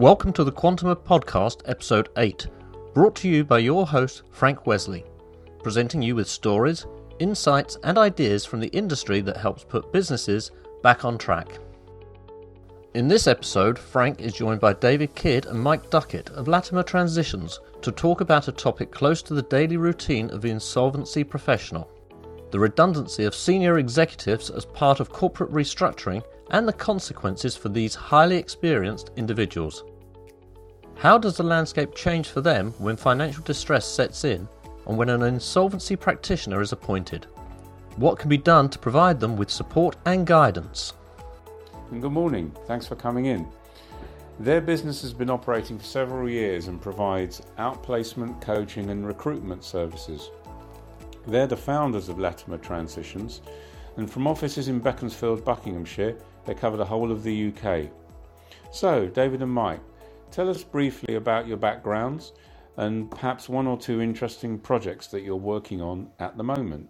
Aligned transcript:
Welcome 0.00 0.32
to 0.32 0.44
the 0.44 0.50
Quantum 0.50 0.96
Podcast, 0.96 1.60
Episode 1.66 2.08
8, 2.16 2.46
brought 2.94 3.14
to 3.16 3.28
you 3.28 3.44
by 3.44 3.58
your 3.58 3.86
host, 3.86 4.22
Frank 4.32 4.66
Wesley, 4.66 5.04
presenting 5.62 6.00
you 6.00 6.14
with 6.14 6.26
stories, 6.26 6.86
insights, 7.18 7.76
and 7.84 7.98
ideas 7.98 8.46
from 8.46 8.60
the 8.60 8.68
industry 8.68 9.20
that 9.20 9.36
helps 9.36 9.62
put 9.62 9.92
businesses 9.92 10.52
back 10.82 11.04
on 11.04 11.18
track. 11.18 11.58
In 12.94 13.08
this 13.08 13.26
episode, 13.26 13.78
Frank 13.78 14.22
is 14.22 14.32
joined 14.32 14.62
by 14.62 14.72
David 14.72 15.14
Kidd 15.14 15.44
and 15.44 15.60
Mike 15.60 15.90
Duckett 15.90 16.30
of 16.30 16.48
Latimer 16.48 16.82
Transitions 16.82 17.60
to 17.82 17.92
talk 17.92 18.22
about 18.22 18.48
a 18.48 18.52
topic 18.52 18.90
close 18.90 19.20
to 19.20 19.34
the 19.34 19.42
daily 19.42 19.76
routine 19.76 20.30
of 20.30 20.40
the 20.40 20.48
insolvency 20.48 21.24
professional 21.24 21.90
the 22.50 22.58
redundancy 22.58 23.24
of 23.24 23.34
senior 23.34 23.78
executives 23.78 24.50
as 24.50 24.64
part 24.64 25.00
of 25.00 25.10
corporate 25.10 25.52
restructuring 25.52 26.22
and 26.50 26.66
the 26.66 26.72
consequences 26.72 27.56
for 27.56 27.68
these 27.68 27.94
highly 27.94 28.36
experienced 28.36 29.10
individuals. 29.16 29.84
How 31.00 31.16
does 31.16 31.38
the 31.38 31.42
landscape 31.42 31.94
change 31.94 32.28
for 32.28 32.42
them 32.42 32.74
when 32.76 32.94
financial 32.94 33.42
distress 33.42 33.86
sets 33.86 34.22
in 34.24 34.46
and 34.86 34.98
when 34.98 35.08
an 35.08 35.22
insolvency 35.22 35.96
practitioner 35.96 36.60
is 36.60 36.72
appointed? 36.72 37.24
What 37.96 38.18
can 38.18 38.28
be 38.28 38.36
done 38.36 38.68
to 38.68 38.78
provide 38.78 39.18
them 39.18 39.38
with 39.38 39.48
support 39.48 39.96
and 40.04 40.26
guidance? 40.26 40.92
Good 41.90 42.12
morning, 42.12 42.54
thanks 42.66 42.86
for 42.86 42.96
coming 42.96 43.24
in. 43.24 43.48
Their 44.40 44.60
business 44.60 45.00
has 45.00 45.14
been 45.14 45.30
operating 45.30 45.78
for 45.78 45.86
several 45.86 46.28
years 46.28 46.68
and 46.68 46.82
provides 46.82 47.40
outplacement, 47.58 48.42
coaching, 48.42 48.90
and 48.90 49.06
recruitment 49.06 49.64
services. 49.64 50.28
They're 51.26 51.46
the 51.46 51.56
founders 51.56 52.10
of 52.10 52.18
Latimer 52.18 52.58
Transitions, 52.58 53.40
and 53.96 54.10
from 54.10 54.26
offices 54.26 54.68
in 54.68 54.80
Beaconsfield, 54.80 55.46
Buckinghamshire, 55.46 56.16
they 56.44 56.52
cover 56.52 56.76
the 56.76 56.84
whole 56.84 57.10
of 57.10 57.22
the 57.22 57.54
UK. 57.54 57.90
So, 58.70 59.06
David 59.06 59.40
and 59.40 59.50
Mike, 59.50 59.80
tell 60.30 60.48
us 60.48 60.62
briefly 60.62 61.14
about 61.14 61.46
your 61.46 61.56
backgrounds 61.56 62.32
and 62.76 63.10
perhaps 63.10 63.48
one 63.48 63.66
or 63.66 63.76
two 63.76 64.00
interesting 64.00 64.58
projects 64.58 65.08
that 65.08 65.22
you're 65.22 65.36
working 65.36 65.80
on 65.80 66.10
at 66.18 66.36
the 66.36 66.42
moment. 66.42 66.88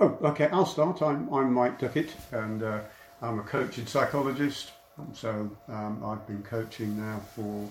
Oh, 0.00 0.18
okay, 0.22 0.46
I'll 0.46 0.66
start. 0.66 1.02
I'm, 1.02 1.32
I'm 1.32 1.52
Mike 1.52 1.78
Duckett, 1.78 2.10
and 2.32 2.62
uh, 2.62 2.80
I'm 3.20 3.38
a 3.38 3.42
coach 3.42 3.78
and 3.78 3.88
psychologist. 3.88 4.72
So 5.12 5.50
um, 5.68 6.02
I've 6.04 6.26
been 6.26 6.42
coaching 6.42 6.98
now 6.98 7.20
for 7.34 7.68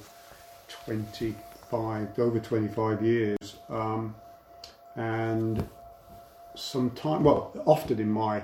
25, 0.85 2.19
over 2.19 2.39
25 2.39 3.03
years. 3.03 3.55
Um, 3.69 4.15
and 4.95 5.67
time, 6.95 7.23
well, 7.23 7.51
often 7.65 7.99
in 7.99 8.11
my 8.11 8.43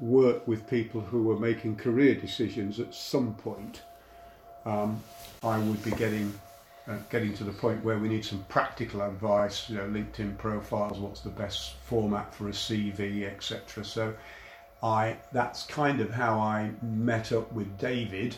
work 0.00 0.46
with 0.46 0.68
people 0.68 1.00
who 1.00 1.22
were 1.24 1.38
making 1.38 1.76
career 1.76 2.14
decisions 2.14 2.80
at 2.80 2.94
some 2.94 3.34
point, 3.34 3.82
um, 4.64 5.02
I 5.42 5.58
would 5.58 5.82
be 5.84 5.90
getting 5.92 6.32
uh, 6.86 6.96
getting 7.10 7.34
to 7.34 7.44
the 7.44 7.52
point 7.52 7.82
where 7.82 7.98
we 7.98 8.08
need 8.08 8.24
some 8.24 8.44
practical 8.48 9.00
advice, 9.02 9.70
you 9.70 9.76
know, 9.76 9.84
LinkedIn 9.84 10.36
profiles, 10.36 10.98
what's 10.98 11.20
the 11.20 11.30
best 11.30 11.74
format 11.84 12.34
for 12.34 12.48
a 12.48 12.52
CV, 12.52 13.24
etc. 13.24 13.84
So, 13.84 14.14
I 14.82 15.16
that's 15.32 15.64
kind 15.64 16.00
of 16.00 16.10
how 16.10 16.38
I 16.38 16.70
met 16.82 17.32
up 17.32 17.52
with 17.52 17.78
David, 17.78 18.36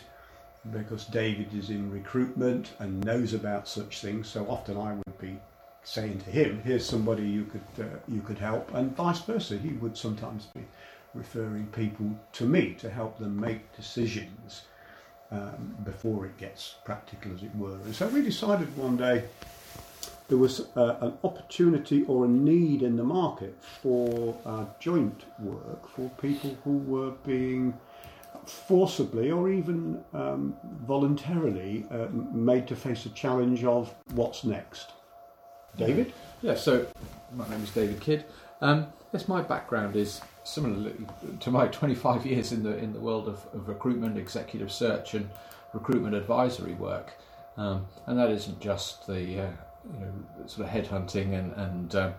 because 0.71 1.05
David 1.05 1.53
is 1.53 1.69
in 1.69 1.91
recruitment 1.91 2.71
and 2.79 3.03
knows 3.03 3.33
about 3.33 3.67
such 3.67 4.01
things. 4.01 4.27
So 4.27 4.45
often 4.49 4.77
I 4.77 4.93
would 4.93 5.19
be 5.19 5.37
saying 5.83 6.19
to 6.19 6.31
him, 6.31 6.61
"Here's 6.63 6.85
somebody 6.85 7.27
you 7.27 7.45
could 7.45 7.85
uh, 7.85 7.97
you 8.07 8.21
could 8.21 8.37
help," 8.37 8.73
and 8.73 8.95
vice 8.95 9.21
versa. 9.21 9.57
He 9.57 9.73
would 9.73 9.97
sometimes 9.97 10.45
be 10.47 10.65
referring 11.13 11.67
people 11.67 12.17
to 12.33 12.45
me 12.45 12.73
to 12.75 12.89
help 12.89 13.17
them 13.17 13.39
make 13.39 13.75
decisions 13.75 14.63
um, 15.31 15.75
before 15.83 16.25
it 16.25 16.37
gets 16.37 16.75
practical, 16.85 17.33
as 17.33 17.43
it 17.43 17.55
were. 17.55 17.75
And 17.75 17.95
so 17.95 18.07
we 18.07 18.21
decided 18.21 18.75
one 18.77 18.97
day 18.97 19.25
there 20.27 20.37
was 20.37 20.67
uh, 20.75 20.97
an 21.01 21.13
opportunity 21.23 22.03
or 22.03 22.25
a 22.25 22.27
need 22.27 22.81
in 22.81 22.97
the 22.97 23.03
market 23.03 23.55
for 23.81 24.37
uh, 24.45 24.65
joint 24.79 25.23
work 25.39 25.89
for 25.89 26.09
people 26.21 26.57
who 26.63 26.77
were 26.79 27.11
being 27.25 27.73
forcibly 28.45 29.31
or 29.31 29.49
even 29.49 30.03
um, 30.13 30.55
voluntarily 30.85 31.85
uh, 31.91 32.07
made 32.33 32.67
to 32.67 32.75
face 32.75 33.05
a 33.05 33.09
challenge 33.09 33.63
of 33.63 33.93
what's 34.13 34.43
next. 34.43 34.91
David? 35.77 36.13
Yeah, 36.41 36.55
so 36.55 36.87
my 37.35 37.47
name 37.49 37.63
is 37.63 37.71
David 37.71 37.99
Kidd. 37.99 38.25
Um, 38.61 38.87
yes, 39.13 39.27
my 39.27 39.41
background 39.41 39.95
is 39.95 40.21
similar 40.43 40.91
to 41.39 41.51
my 41.51 41.67
25 41.71 42.25
years 42.25 42.51
in 42.51 42.63
the 42.63 42.77
in 42.77 42.93
the 42.93 42.99
world 42.99 43.27
of, 43.27 43.45
of 43.53 43.67
recruitment, 43.67 44.17
executive 44.17 44.71
search, 44.71 45.13
and 45.13 45.29
recruitment 45.73 46.15
advisory 46.15 46.73
work. 46.73 47.13
Um, 47.57 47.87
and 48.05 48.19
that 48.19 48.29
isn't 48.29 48.59
just 48.59 49.07
the 49.07 49.41
uh, 49.41 49.51
you 49.93 49.99
know 49.99 50.13
sort 50.45 50.67
of 50.67 50.73
headhunting 50.73 51.33
and 51.33 51.53
and 51.53 51.95
uh, 51.95 52.11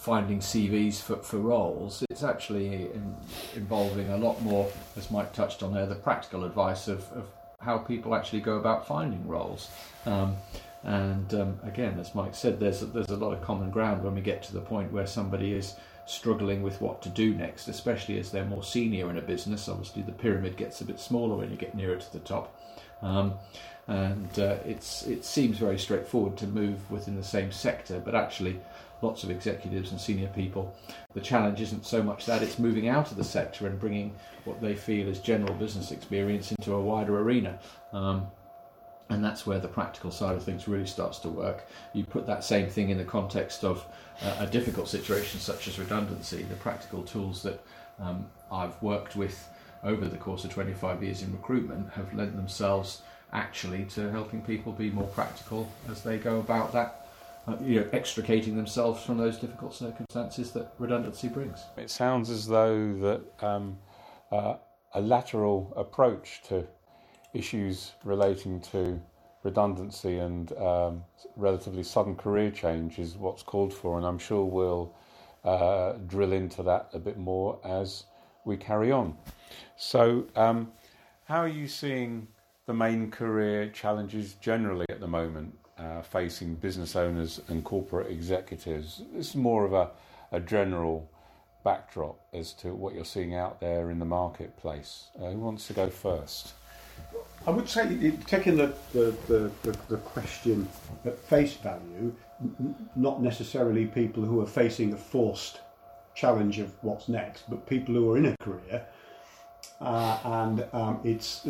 finding 0.00 0.38
CVs 0.38 1.00
for, 1.00 1.16
for 1.16 1.38
roles. 1.38 2.02
It's 2.08 2.22
actually 2.22 2.90
in, 2.92 3.14
involving 3.54 4.08
a 4.08 4.16
lot 4.16 4.40
more, 4.40 4.66
as 4.96 5.10
Mike 5.10 5.34
touched 5.34 5.62
on 5.62 5.74
there, 5.74 5.84
the 5.84 5.94
practical 5.94 6.44
advice 6.44 6.88
of, 6.88 7.00
of 7.12 7.26
how 7.60 7.76
people 7.76 8.14
actually 8.14 8.40
go 8.40 8.56
about 8.56 8.86
finding 8.86 9.28
roles. 9.28 9.68
Um, 10.06 10.36
and 10.84 11.34
um, 11.34 11.60
again, 11.62 11.98
as 12.00 12.14
Mike 12.14 12.34
said, 12.34 12.58
there's 12.58 12.82
a, 12.82 12.86
there's 12.86 13.10
a 13.10 13.16
lot 13.16 13.34
of 13.34 13.42
common 13.42 13.70
ground 13.70 14.02
when 14.02 14.14
we 14.14 14.22
get 14.22 14.42
to 14.44 14.54
the 14.54 14.62
point 14.62 14.90
where 14.90 15.06
somebody 15.06 15.52
is 15.52 15.74
struggling 16.10 16.62
with 16.62 16.80
what 16.80 17.02
to 17.02 17.08
do 17.08 17.34
next, 17.34 17.68
especially 17.68 18.18
as 18.18 18.30
they're 18.30 18.44
more 18.44 18.64
senior 18.64 19.10
in 19.10 19.18
a 19.18 19.22
business. 19.22 19.68
Obviously, 19.68 20.02
the 20.02 20.12
pyramid 20.12 20.56
gets 20.56 20.80
a 20.80 20.84
bit 20.84 20.98
smaller 20.98 21.36
when 21.36 21.50
you 21.50 21.56
get 21.56 21.74
nearer 21.74 21.96
to 21.96 22.12
the 22.12 22.18
top. 22.20 22.60
Um, 23.02 23.34
and 23.86 24.38
uh, 24.38 24.56
it's 24.64 25.06
it 25.06 25.24
seems 25.24 25.58
very 25.58 25.78
straightforward 25.78 26.36
to 26.38 26.46
move 26.46 26.90
within 26.90 27.16
the 27.16 27.24
same 27.24 27.50
sector, 27.50 28.00
but 28.04 28.14
actually, 28.14 28.60
lots 29.02 29.24
of 29.24 29.30
executives 29.30 29.90
and 29.90 30.00
senior 30.00 30.28
people, 30.28 30.76
the 31.14 31.20
challenge 31.20 31.60
isn't 31.60 31.86
so 31.86 32.02
much 32.02 32.26
that 32.26 32.42
it's 32.42 32.58
moving 32.58 32.88
out 32.88 33.10
of 33.10 33.16
the 33.16 33.24
sector 33.24 33.66
and 33.66 33.80
bringing 33.80 34.14
what 34.44 34.60
they 34.60 34.74
feel 34.74 35.08
is 35.08 35.18
general 35.20 35.54
business 35.54 35.90
experience 35.90 36.52
into 36.52 36.74
a 36.74 36.80
wider 36.80 37.18
arena. 37.18 37.58
Um, 37.92 38.26
and 39.10 39.22
that's 39.24 39.44
where 39.44 39.58
the 39.58 39.68
practical 39.68 40.10
side 40.10 40.36
of 40.36 40.42
things 40.42 40.68
really 40.68 40.86
starts 40.86 41.18
to 41.18 41.28
work. 41.28 41.66
You 41.92 42.04
put 42.04 42.26
that 42.28 42.44
same 42.44 42.70
thing 42.70 42.90
in 42.90 42.96
the 42.96 43.04
context 43.04 43.64
of 43.64 43.84
uh, 44.22 44.36
a 44.38 44.46
difficult 44.46 44.88
situation 44.88 45.40
such 45.40 45.66
as 45.66 45.78
redundancy, 45.78 46.44
the 46.44 46.54
practical 46.54 47.02
tools 47.02 47.42
that 47.42 47.60
um, 47.98 48.26
I've 48.50 48.80
worked 48.80 49.16
with 49.16 49.48
over 49.82 50.06
the 50.06 50.16
course 50.16 50.44
of 50.44 50.52
25 50.52 51.02
years 51.02 51.22
in 51.22 51.32
recruitment 51.32 51.90
have 51.92 52.14
lent 52.14 52.36
themselves 52.36 53.02
actually 53.32 53.84
to 53.86 54.10
helping 54.10 54.42
people 54.42 54.72
be 54.72 54.90
more 54.90 55.06
practical 55.08 55.70
as 55.90 56.02
they 56.02 56.16
go 56.16 56.38
about 56.38 56.72
that, 56.72 57.08
uh, 57.48 57.56
you 57.62 57.80
know, 57.80 57.88
extricating 57.92 58.56
themselves 58.56 59.02
from 59.02 59.18
those 59.18 59.38
difficult 59.38 59.74
circumstances 59.74 60.52
that 60.52 60.72
redundancy 60.78 61.28
brings. 61.28 61.64
It 61.76 61.90
sounds 61.90 62.30
as 62.30 62.46
though 62.46 62.94
that 63.00 63.44
um, 63.44 63.78
uh, 64.30 64.54
a 64.94 65.00
lateral 65.00 65.72
approach 65.76 66.42
to 66.48 66.66
issues 67.34 67.92
relating 68.04 68.60
to 68.60 69.00
redundancy 69.42 70.18
and 70.18 70.52
um, 70.52 71.02
relatively 71.36 71.82
sudden 71.82 72.14
career 72.14 72.50
change 72.50 72.98
is 72.98 73.16
what's 73.16 73.42
called 73.42 73.72
for, 73.72 73.96
and 73.96 74.06
I'm 74.06 74.18
sure 74.18 74.44
we'll 74.44 74.94
uh, 75.44 75.92
drill 76.06 76.32
into 76.32 76.62
that 76.64 76.90
a 76.92 76.98
bit 76.98 77.18
more 77.18 77.58
as 77.64 78.04
we 78.44 78.56
carry 78.56 78.92
on. 78.92 79.16
So, 79.76 80.26
um, 80.36 80.72
how 81.24 81.40
are 81.40 81.48
you 81.48 81.68
seeing 81.68 82.28
the 82.66 82.74
main 82.74 83.10
career 83.10 83.68
challenges 83.68 84.34
generally 84.34 84.86
at 84.88 85.00
the 85.00 85.06
moment 85.06 85.56
uh, 85.78 86.02
facing 86.02 86.54
business 86.56 86.96
owners 86.96 87.40
and 87.48 87.64
corporate 87.64 88.10
executives? 88.10 89.02
This 89.14 89.30
is 89.30 89.36
more 89.36 89.64
of 89.64 89.72
a, 89.72 89.90
a 90.32 90.40
general 90.40 91.10
backdrop 91.64 92.20
as 92.32 92.52
to 92.54 92.74
what 92.74 92.94
you're 92.94 93.04
seeing 93.04 93.34
out 93.34 93.60
there 93.60 93.90
in 93.90 93.98
the 93.98 94.04
marketplace. 94.04 95.08
Uh, 95.18 95.30
who 95.30 95.38
wants 95.38 95.66
to 95.68 95.72
go 95.72 95.88
first? 95.88 96.54
I 97.46 97.50
would 97.50 97.68
say, 97.68 98.12
taking 98.26 98.56
the, 98.56 98.74
the, 98.92 99.14
the, 99.28 99.50
the, 99.88 99.96
question 99.96 100.68
at 101.04 101.18
face 101.18 101.54
value, 101.54 102.14
not 102.96 103.22
necessarily 103.22 103.86
people 103.86 104.22
who 104.22 104.40
are 104.40 104.46
facing 104.46 104.92
a 104.92 104.96
forced 104.96 105.60
challenge 106.14 106.58
of 106.58 106.72
what's 106.82 107.08
next, 107.08 107.48
but 107.48 107.66
people 107.66 107.94
who 107.94 108.12
are 108.12 108.18
in 108.18 108.26
a 108.26 108.36
career 108.42 108.84
uh, 109.80 110.18
and 110.24 110.66
um, 110.72 111.00
it's 111.04 111.46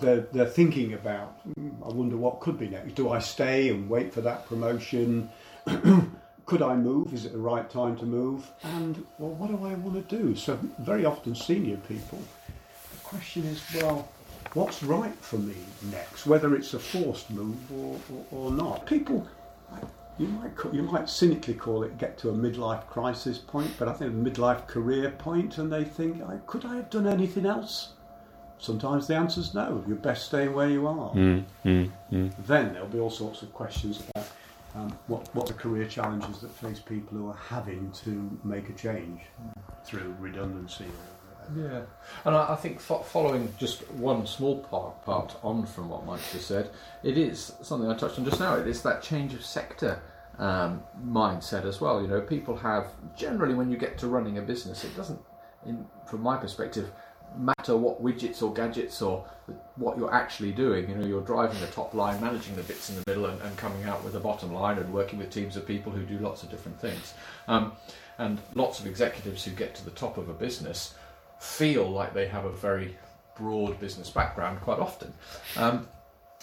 they're, 0.00 0.20
they're 0.32 0.46
thinking 0.46 0.92
about. 0.94 1.40
I 1.56 1.88
wonder 1.88 2.16
what 2.16 2.40
could 2.40 2.58
be 2.58 2.68
next. 2.68 2.94
Do 2.94 3.10
I 3.10 3.20
stay 3.20 3.70
and 3.70 3.88
wait 3.88 4.12
for 4.12 4.20
that 4.20 4.46
promotion? 4.46 5.30
could 6.46 6.62
I 6.62 6.76
move? 6.76 7.14
Is 7.14 7.24
it 7.24 7.32
the 7.32 7.38
right 7.38 7.68
time 7.70 7.96
to 7.98 8.04
move? 8.04 8.50
And 8.62 9.04
well, 9.18 9.30
what 9.30 9.48
do 9.48 9.64
I 9.64 9.74
want 9.74 10.08
to 10.08 10.16
do? 10.16 10.36
So 10.36 10.58
very 10.80 11.06
often, 11.06 11.34
senior 11.34 11.78
people. 11.88 12.22
The 12.92 13.00
question 13.02 13.44
is, 13.44 13.62
well, 13.74 14.08
what's 14.54 14.82
right 14.82 15.14
for 15.20 15.38
me 15.38 15.56
next, 15.90 16.26
whether 16.26 16.54
it's 16.54 16.74
a 16.74 16.78
forced 16.78 17.30
move 17.30 17.56
or, 17.72 17.98
or, 18.12 18.26
or 18.30 18.50
not. 18.50 18.86
People, 18.86 19.26
you 20.18 20.26
might 20.28 20.52
you 20.72 20.82
might 20.82 21.08
cynically 21.08 21.54
call 21.54 21.82
it 21.82 21.98
get 21.98 22.18
to 22.18 22.30
a 22.30 22.32
midlife 22.32 22.86
crisis 22.86 23.38
point, 23.38 23.70
but 23.78 23.88
I 23.88 23.92
think 23.92 24.12
a 24.12 24.14
midlife 24.14 24.66
career 24.66 25.10
point, 25.10 25.58
and 25.58 25.72
they 25.72 25.84
think, 25.84 26.22
could 26.46 26.64
I 26.64 26.76
have 26.76 26.90
done 26.90 27.06
anything 27.06 27.46
else 27.46 27.92
sometimes 28.58 29.06
the 29.06 29.14
answer 29.14 29.40
is 29.40 29.54
no. 29.54 29.82
You're 29.86 29.96
best 29.96 30.26
staying 30.26 30.52
where 30.52 30.68
you 30.68 30.86
are. 30.86 31.10
Mm, 31.12 31.44
mm, 31.64 31.90
mm. 32.12 32.32
Then 32.46 32.72
there'll 32.72 32.88
be 32.88 32.98
all 32.98 33.10
sorts 33.10 33.42
of 33.42 33.52
questions 33.52 34.02
about 34.10 34.28
um, 34.74 34.98
what 35.06 35.34
what 35.34 35.46
the 35.46 35.54
career 35.54 35.86
challenges 35.86 36.40
that 36.40 36.50
face 36.50 36.80
people 36.80 37.16
who 37.16 37.28
are 37.28 37.38
having 37.48 37.90
to 38.04 38.38
make 38.44 38.68
a 38.68 38.72
change 38.72 39.20
through 39.84 40.14
redundancy. 40.20 40.84
Or, 40.84 41.17
Yeah, 41.56 41.82
and 42.24 42.36
I, 42.36 42.52
I 42.52 42.56
think 42.56 42.80
fo- 42.80 43.02
following 43.02 43.52
just 43.58 43.88
one 43.92 44.26
small 44.26 44.58
part, 44.58 45.04
part 45.04 45.36
on 45.42 45.66
from 45.66 45.88
what 45.88 46.04
Mike 46.04 46.20
just 46.32 46.46
said, 46.46 46.70
it 47.02 47.16
is 47.16 47.52
something 47.62 47.90
I 47.90 47.96
touched 47.96 48.18
on 48.18 48.24
just 48.24 48.40
now. 48.40 48.56
It 48.56 48.66
is 48.66 48.82
that 48.82 49.02
change 49.02 49.32
of 49.34 49.44
sector 49.44 50.00
um, 50.38 50.82
mindset 51.04 51.64
as 51.64 51.80
well. 51.80 52.02
You 52.02 52.08
know, 52.08 52.20
people 52.20 52.56
have 52.56 52.88
generally 53.16 53.54
when 53.54 53.70
you 53.70 53.76
get 53.76 53.98
to 53.98 54.08
running 54.08 54.38
a 54.38 54.42
business, 54.42 54.84
it 54.84 54.94
doesn't, 54.96 55.20
in, 55.66 55.86
from 56.08 56.20
my 56.20 56.36
perspective, 56.36 56.90
matter 57.36 57.76
what 57.76 58.02
widgets 58.02 58.42
or 58.42 58.52
gadgets 58.52 59.02
or 59.02 59.26
what 59.76 59.98
you're 59.98 60.12
actually 60.12 60.52
doing. 60.52 60.88
You 60.88 60.96
know, 60.96 61.06
you're 61.06 61.22
driving 61.22 61.60
the 61.60 61.66
top 61.68 61.94
line, 61.94 62.20
managing 62.20 62.56
the 62.56 62.62
bits 62.62 62.90
in 62.90 62.96
the 62.96 63.02
middle, 63.06 63.26
and, 63.26 63.40
and 63.42 63.56
coming 63.56 63.84
out 63.84 64.02
with 64.04 64.12
the 64.12 64.20
bottom 64.20 64.52
line, 64.52 64.78
and 64.78 64.92
working 64.92 65.18
with 65.18 65.30
teams 65.30 65.56
of 65.56 65.66
people 65.66 65.92
who 65.92 66.04
do 66.04 66.18
lots 66.18 66.42
of 66.42 66.50
different 66.50 66.80
things. 66.80 67.14
Um, 67.46 67.72
and 68.18 68.38
lots 68.54 68.80
of 68.80 68.86
executives 68.86 69.44
who 69.44 69.52
get 69.52 69.74
to 69.76 69.84
the 69.84 69.92
top 69.92 70.18
of 70.18 70.28
a 70.28 70.34
business 70.34 70.94
feel 71.38 71.88
like 71.88 72.14
they 72.14 72.26
have 72.28 72.44
a 72.44 72.52
very 72.52 72.96
broad 73.36 73.78
business 73.78 74.10
background 74.10 74.60
quite 74.60 74.78
often. 74.78 75.12
Um, 75.56 75.88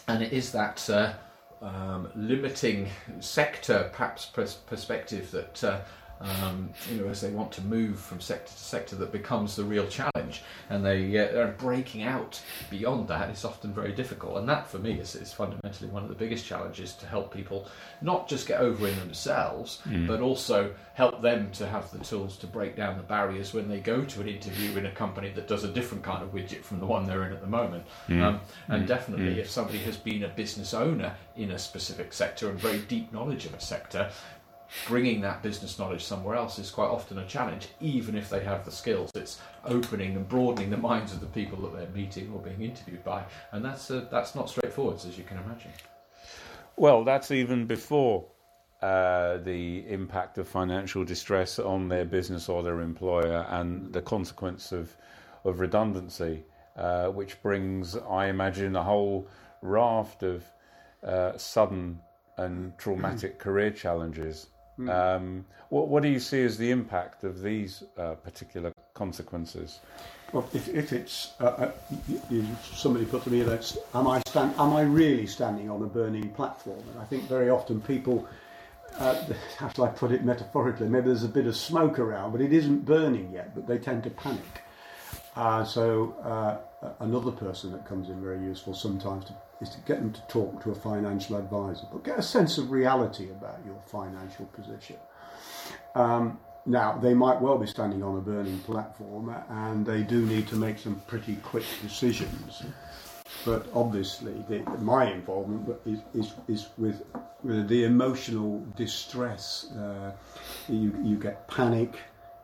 and 0.08 0.24
it 0.24 0.32
is 0.34 0.52
that 0.52 0.90
uh, 0.90 1.14
um, 1.62 2.10
limiting 2.16 2.90
sector, 3.20 3.90
perhaps 3.92 4.26
pers- 4.26 4.56
perspective 4.56 5.32
that. 5.32 5.64
Uh, 5.64 5.82
um, 6.22 6.70
you 6.90 7.02
know, 7.02 7.10
as 7.10 7.22
they 7.22 7.30
want 7.30 7.52
to 7.54 7.62
move 7.62 8.00
from 8.00 8.20
sector 8.22 8.52
to 8.52 8.58
sector, 8.58 8.96
that 8.98 9.12
becomes 9.12 9.56
the 9.56 9.64
real 9.64 9.88
challenge, 9.88 10.44
and 10.70 10.86
they 10.86 11.18
uh, 11.18 11.40
are 11.40 11.56
breaking 11.58 12.04
out 12.04 12.42
beyond 12.70 13.08
that. 13.10 13.30
Is 13.30 13.46
often 13.46 13.74
very 13.74 13.92
difficult. 13.92 14.38
And 14.38 14.48
that, 14.50 14.68
for 14.68 14.80
me, 14.80 14.94
is, 14.94 15.16
is 15.16 15.34
fundamentally 15.34 15.90
one 15.90 16.04
of 16.04 16.10
the 16.10 16.16
biggest 16.16 16.46
challenges 16.46 16.94
to 16.96 17.06
help 17.08 17.34
people 17.34 17.68
not 18.02 18.28
just 18.28 18.48
get 18.48 18.62
over 18.62 18.88
in 18.88 18.98
themselves, 19.00 19.82
but 20.08 20.22
also 20.22 20.74
help 20.94 21.22
them 21.22 21.52
to 21.52 21.68
have 21.68 21.92
the 21.92 22.00
tools 22.00 22.38
to 22.38 22.48
break 22.48 22.76
down 22.76 22.98
the 22.98 23.04
barriers 23.04 23.54
when 23.54 23.68
they 23.68 23.80
go 23.80 24.04
to 24.06 24.22
an 24.22 24.28
interview 24.28 24.78
in 24.78 24.86
a 24.86 24.92
company 24.92 25.30
that 25.32 25.48
does 25.48 25.64
a 25.64 25.68
different 25.68 26.04
kind 26.04 26.24
of 26.24 26.34
widget 26.34 26.62
from 26.64 26.80
the 26.80 26.86
one 26.86 27.06
they're 27.06 27.26
in 27.26 27.34
at 27.34 27.42
the 27.42 27.48
moment. 27.48 27.84
Um, 28.28 28.40
and 28.70 28.88
definitely, 28.88 29.40
if 29.40 29.50
somebody 29.50 29.80
has 29.80 29.98
been 29.98 30.24
a 30.24 30.30
business 30.30 30.74
owner 30.74 31.16
in 31.36 31.52
a 31.52 31.60
specific 31.60 32.14
sector 32.14 32.50
and 32.50 32.58
very 32.60 32.80
deep 32.80 33.12
knowledge 33.12 33.46
of 33.46 33.54
a 33.54 33.60
sector, 33.60 34.10
bringing 34.88 35.22
that 35.22 35.42
business 35.42 35.80
knowledge 35.80 36.04
somewhere 36.04 36.36
else 36.36 36.60
is 36.60 36.70
quite 36.70 36.88
often 36.88 37.18
a 37.20 37.26
challenge, 37.26 37.70
even 37.80 38.16
if 38.16 38.30
they 38.30 38.44
have 38.44 38.66
the 38.66 38.72
skills. 38.72 39.12
It's 39.16 39.40
opening 39.64 40.16
and 40.16 40.28
broadening 40.28 40.70
the 40.70 40.78
minds 40.78 41.14
of 41.14 41.20
the 41.20 41.28
people 41.28 41.58
that 41.64 41.78
they're 41.78 41.96
meeting 41.96 42.32
or 42.34 42.40
being 42.40 42.62
interviewed 42.62 43.04
by, 43.04 43.24
and 43.52 43.64
that's 43.64 43.90
uh, 43.92 44.08
that's 44.12 44.36
not 44.36 44.50
straightforward, 44.50 44.98
as 44.98 45.18
you 45.18 45.24
can 45.24 45.38
imagine. 45.38 45.72
Well, 46.78 47.04
that's 47.04 47.32
even 47.32 47.66
before 47.68 48.26
uh, 48.82 49.38
the 49.38 49.86
impact 49.88 50.38
of 50.38 50.48
financial 50.48 51.06
distress 51.06 51.58
on 51.58 51.88
their 51.88 52.06
business 52.06 52.50
or 52.50 52.62
their 52.62 52.82
employer 52.82 53.46
and 53.50 53.94
the 53.94 54.02
consequence 54.02 54.72
of, 54.72 54.96
of 55.46 55.60
redundancy, 55.60 56.44
uh, 56.76 57.08
which 57.08 57.42
brings, 57.42 57.96
I 57.96 58.28
imagine, 58.28 58.76
a 58.76 58.84
whole 58.84 59.28
raft 59.62 60.24
of 60.24 60.44
uh, 61.04 61.38
sudden 61.38 62.00
and 62.38 62.78
traumatic 62.78 63.40
career 63.46 63.72
challenges. 63.72 64.48
Um, 64.78 65.46
what, 65.70 65.88
what 65.88 66.04
do 66.04 66.10
you 66.10 66.20
see 66.20 66.44
as 66.44 66.58
the 66.58 66.72
impact 66.72 67.24
of 67.24 67.42
these 67.42 67.84
uh, 67.98 68.16
particular 68.16 68.74
consequences? 68.94 69.80
Well, 70.34 70.50
if, 70.54 70.68
if 70.68 70.92
it's 70.92 71.34
uh, 71.40 71.46
uh, 71.46 71.72
somebody 72.74 73.06
put 73.06 73.24
to 73.24 73.30
me 73.30 73.42
that 73.44 73.76
am 73.94 74.08
I 74.08 74.22
stand, 74.28 74.54
am 74.58 74.74
I 74.74 74.82
really 74.82 75.28
standing 75.28 75.70
on 75.70 75.82
a 75.82 75.88
burning 75.88 76.30
platform? 76.30 76.84
And 76.92 77.00
I 77.00 77.06
think 77.06 77.24
very 77.30 77.50
often 77.50 77.80
people, 77.82 78.28
uh, 78.98 79.24
how 79.58 79.70
shall 79.70 79.86
I 79.86 79.90
put 79.90 80.12
it 80.12 80.26
metaphorically? 80.26 80.90
Maybe 80.90 81.08
there's 81.08 81.24
a 81.24 81.30
bit 81.30 81.48
of 81.48 81.56
smoke 81.56 82.00
around, 82.00 82.32
but 82.32 82.42
it 82.42 82.52
isn't 82.52 82.86
burning 82.86 83.32
yet. 83.32 83.56
But 83.56 83.68
they 83.68 83.78
tend 83.78 84.04
to 84.04 84.10
panic. 84.10 84.64
Uh, 85.36 85.64
so 85.66 86.16
uh, 86.24 86.58
another 87.00 87.32
person 87.32 87.72
that 87.72 87.86
comes 87.86 88.10
in 88.10 88.22
very 88.22 88.40
useful 88.40 88.74
sometimes 88.74 89.26
to, 89.26 89.36
is 89.62 89.70
to 89.70 89.80
get 89.82 90.00
them 90.00 90.12
to 90.12 90.22
talk 90.28 90.64
to 90.64 90.72
a 90.72 90.76
financial 90.76 91.38
advisor, 91.38 91.88
but 91.92 92.04
get 92.04 92.20
a 92.20 92.22
sense 92.22 92.58
of 92.58 92.72
reality 92.72 93.30
about 93.30 93.60
your 93.66 93.80
financial 93.88 94.46
position. 94.48 94.98
Um, 95.96 96.40
now, 96.66 96.98
they 96.98 97.14
might 97.14 97.40
well 97.40 97.58
be 97.58 97.68
standing 97.68 98.02
on 98.02 98.18
a 98.18 98.22
burning 98.22 98.60
platform 98.60 99.34
and 99.50 99.86
they 99.86 100.02
do 100.02 100.26
need 100.26 100.48
to 100.48 100.56
make 100.56 100.80
some 100.80 101.00
pretty 101.08 101.36
quick 101.38 101.66
decisions. 101.82 102.64
But 103.44 103.68
obviously, 103.74 104.34
the, 104.50 104.60
my 104.80 105.12
involvement 105.12 105.78
is, 105.86 106.00
is, 106.14 106.34
is 106.48 106.68
with, 106.78 107.04
with 107.44 107.68
the 107.68 107.84
emotional 107.84 108.66
distress. 108.76 109.72
Uh, 109.72 110.12
you, 110.68 110.98
you 111.04 111.18
get 111.18 111.48
panic, 111.48 112.00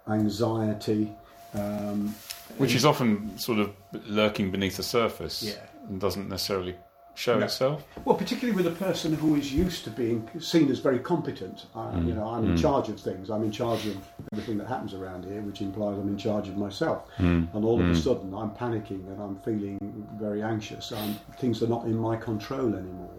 anxiety. 0.07 1.11
Um, 1.53 2.13
Which 2.57 2.75
is 2.75 2.85
often 2.85 3.37
sort 3.37 3.59
of 3.59 3.71
lurking 4.07 4.51
beneath 4.51 4.77
the 4.77 4.83
surface 4.83 5.43
Yeah. 5.43 5.65
and 5.89 5.99
doesn't 5.99 6.29
necessarily 6.29 6.75
show 7.21 7.37
No. 7.37 7.45
itself. 7.45 7.83
Well, 8.05 8.17
particularly 8.23 8.55
with 8.59 8.67
a 8.75 8.77
person 8.87 9.13
who 9.13 9.35
is 9.35 9.53
used 9.53 9.83
to 9.83 9.91
being 9.91 10.27
seen 10.39 10.71
as 10.71 10.79
very 10.79 10.99
competent. 10.99 11.67
I, 11.75 11.79
mm. 11.79 12.07
You 12.07 12.13
know, 12.15 12.27
I'm 12.33 12.45
in 12.49 12.55
mm. 12.55 12.61
charge 12.61 12.89
of 12.89 12.99
things. 12.99 13.29
I'm 13.29 13.43
in 13.43 13.51
charge 13.51 13.85
of 13.85 13.97
everything 14.33 14.57
that 14.57 14.67
happens 14.67 14.93
around 14.93 15.25
here, 15.25 15.41
which 15.41 15.61
implies 15.61 15.97
I'm 15.99 16.07
in 16.07 16.17
charge 16.17 16.47
of 16.47 16.57
myself. 16.57 16.99
Mm. 17.19 17.53
And 17.53 17.61
all 17.63 17.79
of 17.79 17.87
a 17.87 17.95
sudden, 17.95 18.33
I'm 18.33 18.51
panicking 18.63 19.03
and 19.11 19.21
I'm 19.21 19.37
feeling 19.47 19.77
very 20.19 20.41
anxious. 20.41 20.91
i 20.91 21.13
things 21.37 21.61
are 21.63 21.67
not 21.67 21.83
in 21.85 21.97
my 21.97 22.15
control 22.17 22.69
anymore. 22.83 23.17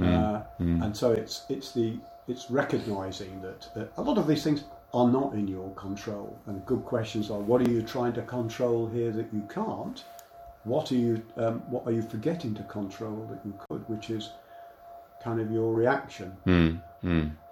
Uh, 0.00 0.42
And 0.84 0.96
so 0.96 1.08
it's 1.12 1.36
it's 1.48 1.72
the 1.72 1.88
it's 2.30 2.44
recognizing 2.62 3.32
that 3.46 3.60
uh, 3.74 4.00
a 4.00 4.02
lot 4.08 4.16
of 4.18 4.26
these 4.30 4.42
things 4.46 4.60
are 4.92 5.08
not 5.18 5.32
in 5.40 5.48
your 5.48 5.70
control. 5.86 6.28
And 6.46 6.54
good 6.72 6.84
questions 6.84 7.30
are: 7.32 7.40
What 7.50 7.58
are 7.62 7.70
you 7.74 7.82
trying 7.82 8.14
to 8.20 8.22
control 8.22 8.86
here 8.96 9.10
that 9.18 9.28
you 9.32 9.42
can't? 9.58 9.98
What 10.64 10.92
are 10.92 10.96
you 10.96 11.22
um, 11.36 11.60
What 11.70 11.86
are 11.86 11.92
you 11.92 12.02
forgetting 12.02 12.54
to 12.54 12.62
control 12.64 13.26
that 13.30 13.40
you 13.44 13.54
could? 13.68 13.88
Which 13.88 14.10
is 14.10 14.30
kind 15.22 15.40
of 15.40 15.50
your 15.50 15.74
reaction. 15.74 16.36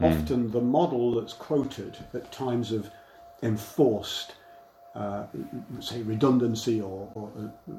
Often 0.01 0.51
the 0.53 0.61
model 0.61 1.15
that's 1.15 1.33
quoted 1.33 1.97
at 2.15 2.31
times 2.33 2.73
of 2.73 2.91
enforced, 3.43 4.35
uh, 4.95 5.25
say, 5.81 6.03
redundancy 6.03 6.81
or, 6.81 7.11
or 7.15 7.31
uh, 7.39 7.73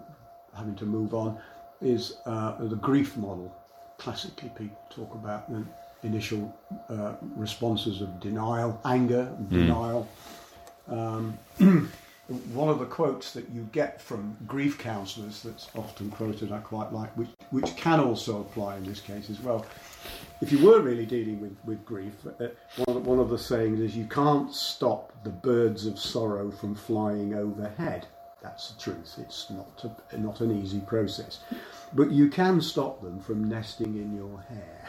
having 0.58 0.76
to 0.76 0.86
move 0.86 1.14
on 1.14 1.38
is 1.82 2.18
uh, 2.26 2.56
the 2.60 2.76
grief 2.76 3.18
model. 3.18 3.54
Classically, 3.98 4.50
people 4.56 4.78
talk 4.90 5.14
about 5.16 5.52
the 5.52 5.64
initial 6.04 6.56
uh, 6.90 7.14
responses 7.36 8.02
of 8.02 8.20
denial, 8.20 8.80
anger, 8.86 9.32
denial. 9.50 10.08
Um, 10.88 11.38
one 12.28 12.68
of 12.68 12.80
the 12.80 12.86
quotes 12.86 13.32
that 13.34 13.50
you 13.50 13.70
get 13.72 14.02
from 14.02 14.36
grief 14.46 14.78
counsellors 14.78 15.44
that's 15.44 15.70
often 15.76 16.10
quoted, 16.12 16.52
I 16.52 16.60
quite 16.60 16.92
like, 16.92 17.16
which, 17.16 17.30
which 17.52 17.76
can 17.78 18.00
also 18.02 18.42
apply 18.42 18.78
in 18.78 18.84
this 18.84 19.00
case 19.00 19.30
as 19.30 19.40
well. 19.40 19.66
If 20.42 20.52
you 20.52 20.66
were 20.66 20.82
really 20.82 21.06
dealing 21.06 21.40
with, 21.40 21.56
with 21.66 21.86
grief, 21.86 22.14
uh, 22.26 22.48
one, 22.84 22.98
of, 22.98 23.06
one 23.08 23.20
of 23.20 23.30
the 23.30 23.38
sayings 23.38 23.80
is 23.80 23.96
you 23.96 24.06
can't 24.06 24.54
stop 24.54 25.14
the 25.24 25.30
birds 25.30 25.86
of 25.86 25.98
sorrow 25.98 26.52
from 26.52 26.76
flying 26.76 27.34
overhead. 27.34 28.08
That's 28.44 28.72
the 28.72 28.82
truth. 28.82 29.16
It's 29.20 29.50
not 29.50 29.86
a, 30.12 30.18
not 30.18 30.42
an 30.42 30.62
easy 30.62 30.82
process, 30.82 31.40
but 31.94 32.12
you 32.12 32.30
can 32.30 32.62
stop 32.62 33.02
them 33.02 33.20
from 33.20 33.50
nesting 33.50 33.96
in 33.96 34.16
your 34.16 34.40
hair. 34.42 34.86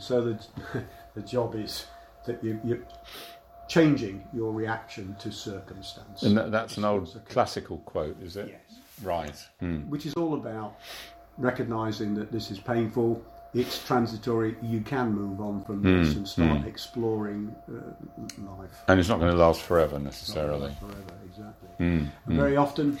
So 0.00 0.22
the 0.22 0.84
the 1.14 1.22
job 1.22 1.54
is 1.54 1.86
that 2.26 2.42
you, 2.42 2.60
you're 2.64 2.78
changing 3.68 4.22
your 4.32 4.52
reaction 4.52 5.16
to 5.20 5.30
circumstance. 5.32 6.22
And 6.22 6.36
that, 6.36 6.50
that's 6.50 6.76
an 6.76 6.84
old 6.84 7.20
classical 7.28 7.78
quote, 7.78 8.20
is 8.22 8.36
it? 8.36 8.48
Yes. 8.48 8.80
Right. 9.02 9.36
Hmm. 9.60 9.80
Which 9.88 10.06
is 10.06 10.14
all 10.14 10.34
about 10.34 10.76
recognizing 11.38 12.14
that 12.14 12.30
this 12.30 12.50
is 12.50 12.58
painful, 12.58 13.24
it's 13.54 13.84
transitory, 13.84 14.56
you 14.62 14.80
can 14.80 15.12
move 15.12 15.40
on 15.40 15.62
from 15.64 15.82
this 15.82 16.14
and 16.14 16.26
start 16.26 16.66
exploring 16.66 17.54
uh, 17.68 18.50
life. 18.58 18.70
And 18.88 18.98
it's 18.98 19.08
not 19.08 19.18
going 19.18 19.30
to 19.30 19.36
last 19.36 19.62
forever 19.62 19.94
Not 19.94 20.04
necessarily. 20.04 20.68
last 20.68 20.80
forever, 20.80 21.14
exactly. 21.26 21.68
Mm. 21.80 22.10
And 22.26 22.36
very 22.36 22.56
often, 22.56 22.98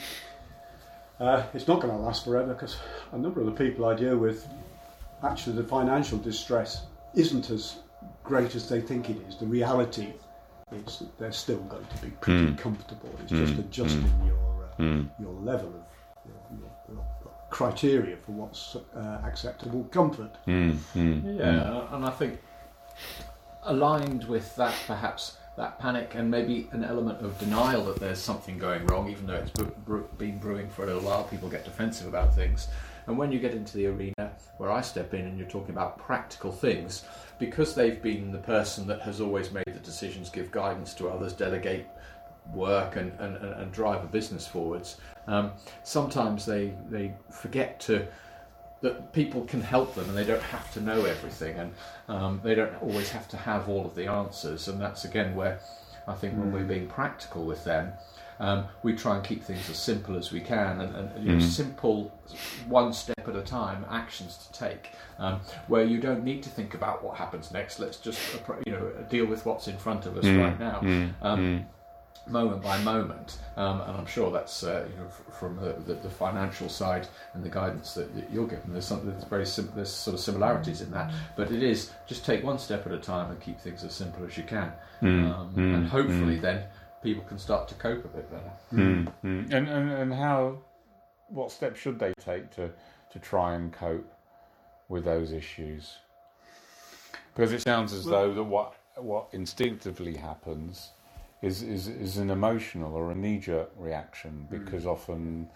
uh, 1.20 1.44
it's 1.54 1.68
not 1.68 1.80
going 1.80 1.94
to 1.94 2.00
last 2.00 2.24
forever 2.24 2.52
because 2.52 2.76
a 3.12 3.18
number 3.18 3.40
of 3.40 3.46
the 3.46 3.52
people 3.52 3.86
I 3.86 3.94
deal 3.94 4.16
with, 4.16 4.46
actually, 5.22 5.56
the 5.56 5.64
financial 5.64 6.18
distress 6.18 6.82
isn't 7.14 7.48
as 7.50 7.76
great 8.24 8.54
as 8.54 8.68
they 8.68 8.80
think 8.80 9.08
it 9.08 9.16
is. 9.28 9.36
The 9.36 9.46
reality 9.46 10.12
is 10.74 10.98
that 10.98 11.18
they're 11.18 11.32
still 11.32 11.60
going 11.60 11.86
to 11.86 12.02
be 12.02 12.10
pretty 12.20 12.54
comfortable. 12.54 13.10
It's 13.22 13.32
just 13.32 13.58
adjusting 13.58 14.12
your 14.26 14.70
uh, 14.78 15.02
your 15.20 15.34
level 15.34 15.68
of 15.68 15.84
your, 16.26 16.60
your, 16.60 16.70
your 16.94 17.04
criteria 17.50 18.16
for 18.16 18.32
what's 18.32 18.76
uh, 18.96 19.20
acceptable 19.24 19.84
comfort. 19.84 20.32
Mm. 20.46 20.76
Mm. 20.94 21.38
Yeah, 21.38 21.94
and 21.94 22.04
I 22.04 22.10
think 22.10 22.40
aligned 23.64 24.24
with 24.24 24.54
that, 24.56 24.74
perhaps 24.86 25.36
that 25.56 25.78
panic 25.78 26.14
and 26.14 26.30
maybe 26.30 26.68
an 26.72 26.82
element 26.82 27.24
of 27.24 27.38
denial 27.38 27.84
that 27.84 27.96
there's 28.00 28.18
something 28.18 28.58
going 28.58 28.86
wrong, 28.86 29.10
even 29.10 29.26
though 29.26 29.34
it's 29.34 29.50
been 30.18 30.38
brewing 30.38 30.68
for 30.70 30.84
a 30.84 30.86
little 30.86 31.02
while. 31.02 31.24
People 31.24 31.48
get 31.48 31.64
defensive 31.64 32.06
about 32.06 32.34
things. 32.34 32.68
And 33.06 33.18
when 33.18 33.32
you 33.32 33.38
get 33.38 33.52
into 33.52 33.76
the 33.76 33.86
arena 33.86 34.32
where 34.58 34.70
I 34.70 34.80
step 34.80 35.14
in 35.14 35.22
and 35.22 35.38
you're 35.38 35.48
talking 35.48 35.70
about 35.70 35.98
practical 35.98 36.52
things, 36.52 37.04
because 37.38 37.74
they've 37.74 38.00
been 38.00 38.30
the 38.30 38.38
person 38.38 38.86
that 38.86 39.00
has 39.02 39.20
always 39.20 39.50
made 39.50 39.64
the 39.66 39.80
decisions, 39.80 40.30
give 40.30 40.50
guidance 40.50 40.94
to 40.94 41.08
others, 41.08 41.32
delegate 41.32 41.86
work 42.52 42.96
and, 42.96 43.12
and, 43.20 43.36
and 43.36 43.72
drive 43.72 44.02
a 44.04 44.06
business 44.06 44.46
forwards, 44.46 44.98
um, 45.26 45.52
sometimes 45.82 46.44
they, 46.46 46.72
they 46.90 47.12
forget 47.30 47.80
to 47.80 48.06
that 48.82 49.12
people 49.12 49.44
can 49.44 49.60
help 49.60 49.94
them 49.94 50.08
and 50.08 50.18
they 50.18 50.24
don't 50.24 50.42
have 50.42 50.72
to 50.74 50.80
know 50.80 51.04
everything 51.04 51.56
and 51.56 51.72
um, 52.08 52.40
they 52.42 52.54
don't 52.54 52.74
always 52.82 53.10
have 53.10 53.28
to 53.28 53.36
have 53.36 53.68
all 53.68 53.86
of 53.86 53.94
the 53.94 54.06
answers 54.06 54.68
and 54.68 54.80
that's 54.80 55.04
again 55.04 55.34
where 55.36 55.60
I 56.08 56.14
think 56.14 56.34
when 56.36 56.52
we're 56.52 56.62
hmm. 56.62 56.68
being 56.68 56.88
practical 56.88 57.44
with 57.44 57.62
them 57.64 57.92
um, 58.40 58.64
we 58.82 58.94
try 58.94 59.16
and 59.16 59.24
keep 59.24 59.42
things 59.42 59.68
as 59.70 59.78
simple 59.78 60.16
as 60.16 60.32
we 60.32 60.40
can 60.40 60.80
and, 60.80 60.94
and 60.96 61.24
you 61.24 61.32
know, 61.32 61.38
simple 61.40 62.12
one 62.68 62.92
step 62.92 63.26
at 63.26 63.36
a 63.36 63.42
time 63.42 63.84
actions 63.90 64.36
to 64.36 64.58
take 64.58 64.90
um, 65.18 65.40
where 65.68 65.84
you 65.84 66.00
don't 66.00 66.24
need 66.24 66.42
to 66.42 66.48
think 66.48 66.74
about 66.74 67.04
what 67.04 67.16
happens 67.16 67.52
next 67.52 67.78
let's 67.78 67.98
just 67.98 68.18
you 68.66 68.72
know 68.72 68.90
deal 69.10 69.26
with 69.26 69.44
what's 69.46 69.68
in 69.68 69.76
front 69.76 70.06
of 70.06 70.16
us 70.16 70.24
mm. 70.24 70.40
right 70.40 70.58
now 70.58 70.80
mm. 70.80 71.12
Um, 71.22 71.40
mm 71.40 71.64
moment 72.26 72.62
by 72.62 72.78
moment, 72.82 73.38
um, 73.56 73.80
and 73.82 73.96
I'm 73.96 74.06
sure 74.06 74.30
that's 74.30 74.62
uh, 74.62 74.86
you 74.88 74.96
know, 74.96 75.08
from 75.38 75.56
the, 75.56 75.72
the, 75.86 75.94
the, 75.94 76.10
financial 76.10 76.68
side 76.68 77.08
and 77.34 77.42
the 77.42 77.48
guidance 77.48 77.94
that, 77.94 78.14
that 78.14 78.30
you're 78.32 78.46
given. 78.46 78.72
There's 78.72 78.86
something 78.86 79.10
that's 79.10 79.24
very 79.24 79.46
sim- 79.46 79.72
there's 79.74 79.90
sort 79.90 80.14
of 80.14 80.20
similarities 80.20 80.80
in 80.80 80.90
that, 80.92 81.12
but 81.36 81.50
it 81.50 81.62
is 81.62 81.90
just 82.06 82.24
take 82.24 82.44
one 82.44 82.58
step 82.58 82.86
at 82.86 82.92
a 82.92 82.98
time 82.98 83.30
and 83.30 83.40
keep 83.40 83.60
things 83.60 83.82
as 83.84 83.92
simple 83.92 84.24
as 84.24 84.36
you 84.36 84.44
can, 84.44 84.72
mm, 85.02 85.32
um, 85.32 85.52
mm, 85.54 85.74
and 85.74 85.86
hopefully 85.86 86.38
mm. 86.38 86.42
then 86.42 86.64
people 87.02 87.24
can 87.24 87.38
start 87.38 87.68
to 87.68 87.74
cope 87.74 88.04
a 88.04 88.08
bit 88.08 88.30
better. 88.30 88.52
Mm, 88.72 89.12
mm. 89.24 89.52
And, 89.52 89.68
and 89.68 89.90
and 89.90 90.12
how, 90.12 90.58
what 91.28 91.50
steps 91.50 91.80
should 91.80 91.98
they 91.98 92.12
take 92.20 92.50
to 92.56 92.70
to 93.12 93.18
try 93.18 93.54
and 93.54 93.72
cope 93.72 94.10
with 94.88 95.04
those 95.04 95.32
issues? 95.32 95.98
Because 97.34 97.52
it 97.52 97.62
sounds 97.62 97.92
as 97.92 98.06
well, 98.06 98.28
though 98.28 98.34
that 98.34 98.44
what 98.44 98.74
what 98.96 99.28
instinctively 99.32 100.16
happens 100.16 100.90
is, 101.40 101.62
is, 101.62 101.88
is 101.88 102.18
an 102.18 102.30
emotional 102.30 102.94
or 102.94 103.10
a 103.10 103.14
knee 103.14 103.38
jerk 103.38 103.70
reaction 103.76 104.46
hmm. 104.48 104.58
because 104.58 104.84
mm. 104.84 104.92
often 104.92 105.48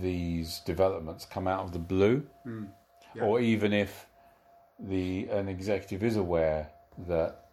these 0.00 0.60
developments 0.60 1.26
come 1.26 1.46
out 1.46 1.64
of 1.64 1.72
the 1.72 1.78
blue, 1.78 2.24
mm. 2.46 2.66
yeah. 3.14 3.22
or 3.22 3.40
even 3.40 3.72
if 3.72 4.06
the 4.78 5.26
an 5.28 5.48
executive 5.48 6.02
is 6.02 6.16
aware 6.16 6.68
that 7.06 7.46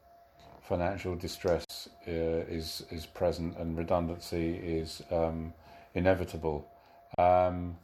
financial 0.62 1.16
distress 1.16 1.66
uh, 2.08 2.12
is 2.12 2.84
is 2.92 3.06
present 3.06 3.58
and 3.58 3.78
redundancy 3.78 4.56
is 4.56 5.02
um, 5.12 5.54
inevitable, 5.94 6.68
um, 7.18 7.78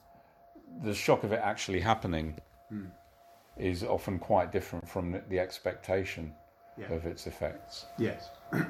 the 0.84 0.94
shock 0.94 1.24
of 1.24 1.32
it 1.32 1.40
actually 1.44 1.80
happening 1.80 2.36
mm. 2.72 2.90
is 3.58 3.84
often 3.84 4.20
quite 4.20 4.52
different 4.52 4.88
from 4.88 5.20
the 5.30 5.40
expectation 5.40 6.34
yeah. 6.78 6.92
of 6.94 7.06
its 7.06 7.28
effects. 7.28 7.86
Yes. 7.98 8.30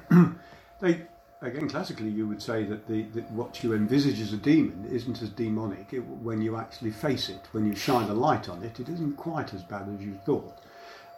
They, 0.81 1.01
again, 1.41 1.67
classically, 1.67 2.09
you 2.09 2.25
would 2.27 2.41
say 2.41 2.63
that, 2.63 2.87
the, 2.87 3.03
that 3.13 3.29
what 3.31 3.63
you 3.63 3.73
envisage 3.73 4.21
as 4.21 4.31
a 4.31 4.37
demon 4.37 4.87
isn't 4.89 5.21
as 5.21 5.29
demonic 5.29 5.91
it, 5.91 5.99
when 5.99 6.41
you 6.41 6.55
actually 6.55 6.91
face 6.91 7.27
it. 7.27 7.41
When 7.51 7.67
you 7.67 7.75
shine 7.75 8.09
a 8.09 8.13
light 8.13 8.47
on 8.47 8.63
it, 8.63 8.79
it 8.79 8.87
isn't 8.87 9.17
quite 9.17 9.53
as 9.53 9.61
bad 9.63 9.89
as 9.93 10.01
you 10.01 10.17
thought. 10.25 10.59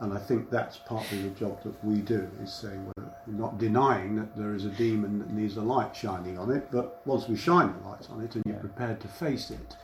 And 0.02 0.14
I 0.14 0.18
think 0.18 0.50
that's 0.50 0.78
partly 0.78 1.22
the 1.22 1.30
job 1.30 1.62
that 1.64 1.84
we 1.86 1.98
do, 1.98 2.28
is 2.42 2.52
saying 2.52 2.92
we're 2.98 3.06
not 3.28 3.60
denying 3.60 4.16
that 4.16 4.36
there 4.36 4.56
is 4.56 4.66
a 4.66 4.70
demon 4.70 5.20
that 5.20 5.32
needs 5.32 5.58
a 5.58 5.62
light 5.62 5.96
shining 5.96 6.40
on 6.40 6.50
it, 6.52 6.70
but 6.72 7.06
once 7.06 7.28
we 7.28 7.36
shine 7.36 7.72
the 7.72 7.88
light 7.88 8.10
on 8.10 8.20
it 8.22 8.36
and 8.36 8.44
you're 8.48 8.56
prepared 8.56 9.00
to 9.02 9.08
face 9.08 9.52
it, 9.52 9.76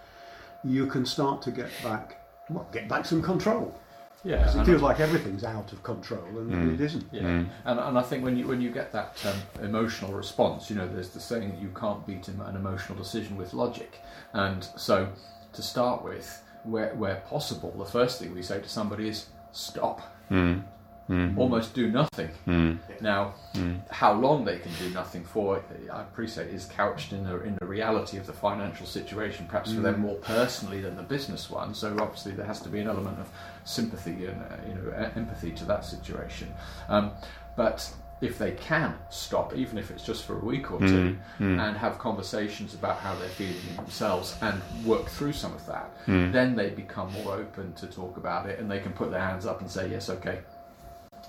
you 0.63 0.87
can 0.87 1.05
start 1.05 1.43
to 1.43 1.51
get 1.51 1.69
back, 1.83 2.19
well, 2.49 2.67
get 2.71 2.89
back 2.89 3.05
some 3.05 3.21
control. 3.21 3.79
Yeah, 4.23 4.37
because 4.37 4.55
it 4.55 4.65
feels 4.65 4.81
like 4.81 4.99
everything's 4.99 5.43
out 5.43 5.71
of 5.71 5.83
control, 5.83 6.25
and 6.25 6.51
mm. 6.51 6.73
it 6.73 6.81
isn't. 6.81 7.07
Yeah, 7.11 7.21
mm. 7.21 7.49
and, 7.65 7.79
and 7.79 7.99
I 7.99 8.01
think 8.01 8.23
when 8.23 8.35
you 8.35 8.47
when 8.47 8.59
you 8.59 8.71
get 8.71 8.91
that 8.91 9.23
um, 9.23 9.63
emotional 9.63 10.11
response, 10.13 10.67
you 10.71 10.75
know, 10.75 10.87
there's 10.87 11.09
the 11.09 11.19
saying 11.19 11.51
that 11.51 11.61
you 11.61 11.69
can't 11.79 12.05
beat 12.07 12.27
an 12.27 12.55
emotional 12.55 12.97
decision 12.97 13.37
with 13.37 13.53
logic, 13.53 14.01
and 14.33 14.67
so 14.75 15.09
to 15.53 15.61
start 15.61 16.03
with, 16.03 16.41
where 16.63 16.95
where 16.95 17.17
possible, 17.27 17.71
the 17.77 17.85
first 17.85 18.19
thing 18.19 18.33
we 18.33 18.41
say 18.41 18.59
to 18.59 18.67
somebody 18.67 19.07
is 19.07 19.27
stop. 19.57 20.01
Mm 20.31 20.63
mm. 21.09 21.37
almost 21.37 21.73
do 21.73 21.89
nothing. 21.89 22.29
Mm. 22.47 22.79
Now, 23.01 23.35
mm. 23.53 23.79
how 23.89 24.13
long 24.13 24.45
they 24.45 24.59
can 24.59 24.71
do 24.79 24.89
nothing 24.89 25.23
for, 25.23 25.63
I 25.91 26.01
appreciate, 26.01 26.47
is 26.49 26.65
couched 26.65 27.13
in 27.13 27.23
the 27.23 27.41
in 27.41 27.57
the 27.59 27.65
reality 27.65 28.17
of 28.17 28.25
the 28.25 28.33
financial 28.33 28.85
situation, 28.85 29.45
perhaps 29.47 29.73
for 29.73 29.81
them 29.81 29.95
mm. 29.95 29.99
more 29.99 30.15
personally 30.15 30.81
than 30.81 30.95
the 30.95 31.03
business 31.03 31.49
one. 31.49 31.73
So 31.73 31.95
obviously 31.99 32.33
there 32.33 32.45
has 32.45 32.61
to 32.61 32.69
be 32.69 32.79
an 32.79 32.87
element 32.87 33.19
of 33.19 33.29
sympathy 33.63 34.25
and 34.25 34.41
uh, 34.41 34.55
you 34.67 34.73
know 34.75 35.11
empathy 35.15 35.51
to 35.51 35.65
that 35.65 35.85
situation. 35.85 36.53
Um, 36.89 37.11
but 37.55 37.89
if 38.19 38.37
they 38.37 38.51
can 38.51 38.95
stop, 39.09 39.55
even 39.55 39.77
if 39.77 39.91
it's 39.91 40.03
just 40.03 40.25
for 40.25 40.39
a 40.39 40.43
week 40.43 40.71
or 40.71 40.79
two, 40.79 40.85
mm, 40.85 41.17
mm. 41.39 41.67
and 41.67 41.77
have 41.77 41.99
conversations 41.99 42.73
about 42.73 42.97
how 42.97 43.13
they're 43.15 43.29
feeling 43.29 43.75
themselves 43.75 44.35
and 44.41 44.59
work 44.85 45.07
through 45.07 45.33
some 45.33 45.53
of 45.53 45.65
that, 45.67 45.91
mm. 46.07 46.31
then 46.31 46.55
they 46.55 46.71
become 46.71 47.11
more 47.13 47.35
open 47.35 47.73
to 47.73 47.85
talk 47.85 48.17
about 48.17 48.49
it 48.49 48.59
and 48.59 48.69
they 48.71 48.79
can 48.79 48.91
put 48.91 49.11
their 49.11 49.21
hands 49.21 49.45
up 49.45 49.61
and 49.61 49.69
say, 49.69 49.87
Yes, 49.87 50.09
okay, 50.09 50.39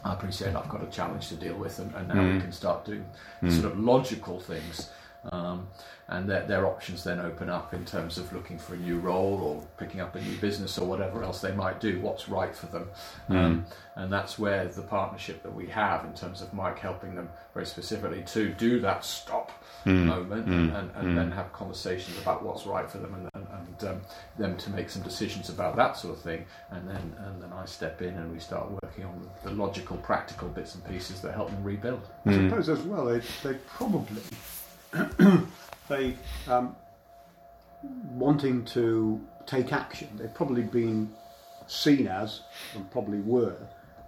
I 0.05 0.15
appreciate 0.15 0.55
I've 0.55 0.69
got 0.69 0.83
a 0.83 0.87
challenge 0.87 1.29
to 1.29 1.35
deal 1.35 1.57
with, 1.57 1.79
and, 1.79 1.95
and 1.95 2.09
now 2.09 2.33
we 2.33 2.41
can 2.41 2.53
start 2.53 2.85
doing 2.85 3.05
mm. 3.43 3.53
sort 3.53 3.73
of 3.73 3.79
logical 3.79 4.41
things. 4.41 4.91
Um, 5.31 5.69
and 6.09 6.29
their, 6.29 6.47
their 6.47 6.67
options 6.67 7.05
then 7.05 7.21
open 7.21 7.51
up 7.51 7.75
in 7.75 7.85
terms 7.85 8.17
of 8.17 8.33
looking 8.33 8.59
for 8.59 8.75
a 8.75 8.79
new 8.79 8.99
role 8.99 9.41
or 9.43 9.67
picking 9.77 10.01
up 10.01 10.15
a 10.15 10.21
new 10.21 10.37
business 10.39 10.79
or 10.79 10.87
whatever 10.87 11.23
else 11.23 11.41
they 11.43 11.53
might 11.53 11.81
do, 11.81 12.01
what's 12.01 12.29
right 12.29 12.55
for 12.57 12.67
them. 12.67 12.89
Mm. 13.29 13.37
Um, 13.37 13.67
and 13.97 14.13
that's 14.13 14.39
where 14.39 14.65
the 14.67 14.83
partnership 14.83 15.43
that 15.43 15.55
we 15.55 15.67
have 15.67 16.05
in 16.07 16.15
terms 16.15 16.41
of 16.41 16.55
Mike 16.55 16.79
helping 16.79 17.15
them 17.15 17.29
very 17.53 17.67
specifically 17.67 18.23
to 18.29 18.51
do 18.55 18.81
that 18.81 19.05
stop 19.05 19.53
mm. 19.85 20.07
moment 20.07 20.47
mm. 20.47 20.53
and, 20.53 20.73
and, 20.73 20.91
and 20.95 21.09
mm. 21.09 21.15
then 21.15 21.31
have 21.31 21.53
conversations 21.53 22.17
about 22.19 22.43
what's 22.43 22.65
right 22.65 22.91
for 22.91 22.99
them 22.99 23.15
and, 23.15 23.29
and, 23.35 23.47
and 23.53 23.89
um, 23.91 24.01
them 24.39 24.57
to 24.57 24.71
make 24.71 24.89
some 24.89 25.03
decisions 25.03 25.51
about 25.51 25.77
that 25.77 25.97
sort 25.97 26.17
of 26.17 26.23
thing. 26.23 26.47
And 26.71 26.89
then, 26.89 27.15
and 27.27 27.43
then 27.43 27.53
I 27.53 27.67
step 27.67 28.01
in 28.01 28.15
and 28.15 28.33
we 28.33 28.39
start 28.39 28.71
working 28.83 29.05
on 29.05 29.29
the, 29.43 29.51
the 29.51 29.55
logical, 29.55 29.99
practical 29.99 30.49
bits 30.49 30.75
and 30.75 30.85
pieces 30.89 31.21
that 31.21 31.35
help 31.35 31.51
them 31.51 31.63
rebuild. 31.63 32.09
I 32.25 32.31
mm. 32.31 32.49
suppose 32.49 32.69
as 32.71 32.81
well, 32.81 33.05
they, 33.05 33.21
they 33.43 33.59
probably. 33.67 34.23
They 35.89 36.15
um, 36.47 36.77
wanting 38.11 38.65
to 38.67 39.21
take 39.47 39.73
action. 39.73 40.09
They've 40.17 40.35
probably 40.35 40.63
been 40.63 41.13
seen 41.67 42.07
as, 42.07 42.43
and 42.75 42.91
probably 42.91 43.21
were, 43.21 43.57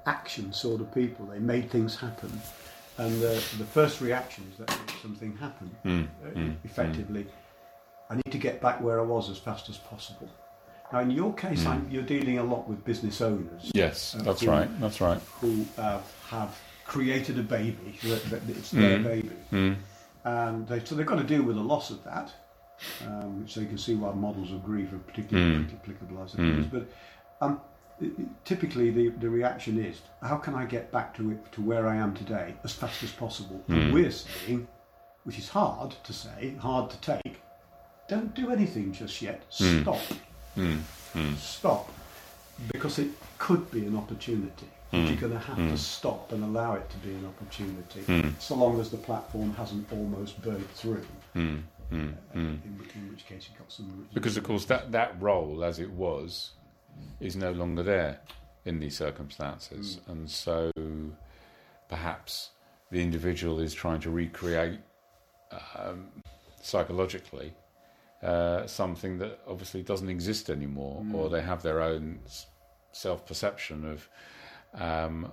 action 0.06 0.52
sort 0.52 0.80
of 0.80 0.92
people. 0.94 1.26
They 1.26 1.38
made 1.38 1.70
things 1.70 1.96
happen. 1.96 2.40
And 2.98 3.20
the, 3.20 3.42
the 3.58 3.64
first 3.64 4.00
reaction 4.00 4.44
is 4.52 4.58
that 4.58 4.80
something 5.00 5.36
happened. 5.36 5.74
Mm, 5.84 6.04
uh, 6.04 6.30
mm, 6.30 6.56
effectively, 6.64 7.24
mm. 7.24 7.30
I 8.10 8.16
need 8.16 8.30
to 8.30 8.38
get 8.38 8.60
back 8.60 8.80
where 8.80 9.00
I 9.00 9.04
was 9.04 9.30
as 9.30 9.38
fast 9.38 9.68
as 9.68 9.78
possible. 9.78 10.28
Now, 10.92 11.00
in 11.00 11.12
your 11.12 11.32
case, 11.32 11.62
hmm. 11.62 11.88
you're 11.88 12.02
dealing 12.02 12.38
a 12.38 12.42
lot 12.42 12.68
with 12.68 12.84
business 12.84 13.20
owners. 13.20 13.70
Yes, 13.74 14.16
uh, 14.18 14.22
that's 14.24 14.40
who, 14.40 14.50
right. 14.50 14.80
That's 14.80 15.00
right. 15.00 15.20
Who 15.40 15.64
uh, 15.78 16.00
have 16.28 16.58
created 16.84 17.38
a 17.38 17.44
baby. 17.44 17.96
That 18.02 18.42
It's 18.48 18.72
their 18.72 18.98
hmm. 18.98 19.04
baby. 19.04 19.76
And 20.24 20.66
they, 20.68 20.84
so 20.84 20.94
they've 20.94 21.06
got 21.06 21.16
to 21.16 21.24
deal 21.24 21.42
with 21.42 21.56
the 21.56 21.62
loss 21.62 21.90
of 21.90 22.04
that, 22.04 22.32
um, 23.06 23.40
which 23.40 23.54
they 23.54 23.64
can 23.64 23.78
see 23.78 23.94
why 23.94 24.12
models 24.12 24.52
of 24.52 24.64
grief 24.64 24.92
are 24.92 24.98
particularly 24.98 25.64
mm. 25.64 25.74
applicable 25.74 26.22
as 26.22 26.34
it 26.34 26.40
mm. 26.40 26.70
But 26.70 26.88
um, 27.40 27.60
typically, 28.44 28.90
the, 28.90 29.08
the 29.08 29.28
reaction 29.28 29.82
is, 29.82 30.00
how 30.22 30.36
can 30.36 30.54
I 30.54 30.64
get 30.64 30.92
back 30.92 31.16
to 31.16 31.30
it, 31.30 31.52
to 31.52 31.62
where 31.62 31.86
I 31.86 31.96
am 31.96 32.14
today 32.14 32.54
as 32.64 32.72
fast 32.72 33.02
as 33.02 33.10
possible? 33.12 33.62
Mm. 33.68 33.92
we're 33.92 34.10
saying, 34.10 34.68
which 35.24 35.38
is 35.38 35.48
hard 35.48 35.94
to 36.04 36.12
say, 36.12 36.54
hard 36.58 36.90
to 36.90 37.00
take, 37.00 37.40
don't 38.08 38.34
do 38.34 38.50
anything 38.50 38.92
just 38.92 39.22
yet. 39.22 39.42
Hmm. 39.56 39.82
Stop. 39.82 40.00
Hmm. 40.54 40.76
Hmm. 41.12 41.34
Stop, 41.34 41.92
because 42.72 42.98
it 42.98 43.08
could 43.38 43.70
be 43.70 43.86
an 43.86 43.96
opportunity. 43.96 44.66
Mm. 44.92 45.06
You're 45.06 45.16
going 45.16 45.32
to 45.32 45.38
have 45.38 45.56
mm. 45.56 45.70
to 45.70 45.78
stop 45.78 46.32
and 46.32 46.42
allow 46.42 46.74
it 46.74 46.88
to 46.90 46.96
be 46.98 47.10
an 47.10 47.24
opportunity, 47.24 48.00
mm. 48.00 48.40
so 48.40 48.56
long 48.56 48.80
as 48.80 48.90
the 48.90 48.96
platform 48.96 49.54
hasn't 49.54 49.90
almost 49.92 50.42
burnt 50.42 50.68
through. 50.70 51.06
Mm. 51.36 51.62
Uh, 51.92 51.94
mm. 51.94 52.14
in, 52.34 52.62
in, 52.64 53.10
which 53.10 53.26
case, 53.26 53.48
you've 53.48 53.58
got 53.58 53.70
some. 53.70 54.08
Because 54.12 54.36
of 54.36 54.42
course, 54.42 54.64
that 54.64 54.90
that 54.92 55.14
role, 55.20 55.64
as 55.64 55.78
it 55.78 55.90
was, 55.90 56.50
is 57.20 57.36
no 57.36 57.52
longer 57.52 57.84
there 57.84 58.20
in 58.64 58.80
these 58.80 58.96
circumstances, 58.96 60.00
mm. 60.08 60.12
and 60.12 60.30
so 60.30 60.72
perhaps 61.88 62.50
the 62.90 63.00
individual 63.00 63.60
is 63.60 63.72
trying 63.72 64.00
to 64.00 64.10
recreate 64.10 64.80
um, 65.78 66.08
psychologically 66.62 67.52
uh, 68.22 68.66
something 68.66 69.18
that 69.18 69.38
obviously 69.46 69.82
doesn't 69.82 70.08
exist 70.08 70.50
anymore, 70.50 71.04
or 71.14 71.28
they 71.30 71.40
have 71.42 71.62
their 71.62 71.80
own 71.82 72.20
self 72.92 73.24
perception 73.26 73.84
of 73.84 74.08
um, 74.80 75.30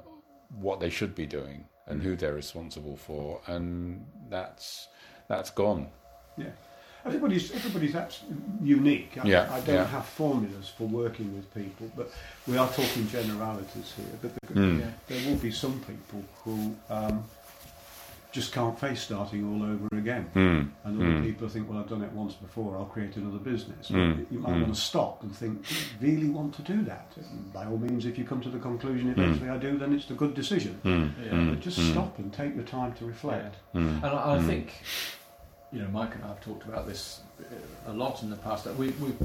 what 0.60 0.79
they 0.79 0.89
should 0.89 1.13
be 1.15 1.25
doing 1.25 1.65
and 1.88 2.01
who 2.03 2.15
they're 2.15 2.34
responsible 2.34 2.96
for, 2.98 3.41
and 3.48 4.06
that's 4.29 4.88
that's 5.27 5.50
gone. 5.51 5.88
Yeah. 6.38 6.48
Everybody's 7.06 7.51
everybody's 7.53 7.96
abs- 7.96 8.24
unique. 8.62 9.17
I, 9.22 9.27
Yeah, 9.27 9.50
I 9.53 9.60
don't 9.62 9.75
yeah. 9.75 9.86
have 9.88 10.06
formulas 10.06 10.67
for 10.77 10.88
working 10.88 11.34
with 11.36 11.53
people, 11.53 11.89
but 11.96 12.12
we 12.48 12.58
are 12.58 12.67
talking 12.67 13.08
generalities 13.08 13.94
here. 13.96 14.17
But 14.22 14.32
there, 14.53 14.63
Mm. 14.63 14.79
Yeah. 14.79 14.91
there 15.08 15.29
will 15.29 15.38
be 15.39 15.51
some 15.51 15.79
people 15.82 16.22
who 16.44 16.75
um, 16.89 17.24
just 18.38 18.53
can't 18.53 18.77
face 18.79 19.01
starting 19.01 19.41
all 19.50 19.63
over 19.63 19.88
again. 19.98 20.29
Mm. 20.36 20.70
And 20.84 21.01
other 21.01 21.10
Mm. 21.10 21.24
people 21.24 21.48
think, 21.50 21.67
well, 21.67 21.79
I've 21.79 21.89
done 21.89 22.03
it 22.03 22.12
once 22.12 22.36
before, 22.36 22.77
I'll 22.77 22.86
create 22.86 23.15
another 23.17 23.39
business. 23.39 23.89
Mm. 23.89 24.27
You 24.29 24.38
might 24.39 24.53
Mm. 24.53 24.62
want 24.62 24.75
to 24.75 24.79
stop 24.79 25.24
and 25.24 25.36
think, 25.36 25.53
do 25.67 25.74
you 25.75 26.17
really 26.17 26.29
want 26.29 26.53
to 26.58 26.62
do 26.62 26.84
that? 26.84 27.08
And 27.17 27.51
by 27.51 27.65
all 27.65 27.79
means, 27.79 28.06
if 28.06 28.15
you 28.20 28.25
come 28.25 28.39
to 28.41 28.50
the 28.50 28.60
conclusion 28.60 29.08
Hmm. 29.12 29.20
eventually 29.20 29.50
I 29.50 29.58
do, 29.58 29.72
then 29.79 29.91
it's 29.96 30.10
a 30.12 30.13
good 30.24 30.36
decision. 30.36 30.79
Mm. 30.86 31.13
Yeah. 31.25 31.50
But 31.50 31.62
just 31.62 31.79
Mm. 31.79 31.91
stop 31.94 32.20
and 32.20 32.32
take 32.32 32.56
the 32.56 32.63
time 32.77 32.94
to 33.00 33.06
reflect. 33.08 33.56
Mm. 33.74 34.03
And 34.03 34.06
I, 34.06 34.36
I 34.36 34.38
Mm. 34.38 34.46
think, 34.46 34.67
you 35.74 35.79
know, 35.82 35.88
Mike 35.91 36.13
and 36.13 36.24
I 36.24 36.27
have 36.27 36.41
talked 36.41 36.65
about 36.70 36.86
this 36.88 37.22
uh, 37.41 37.91
a 37.91 37.94
lot 38.03 38.22
in 38.24 38.29
the 38.29 38.36
past. 38.48 38.65
That 38.65 38.75
we, 38.77 38.88
we've 39.03 39.20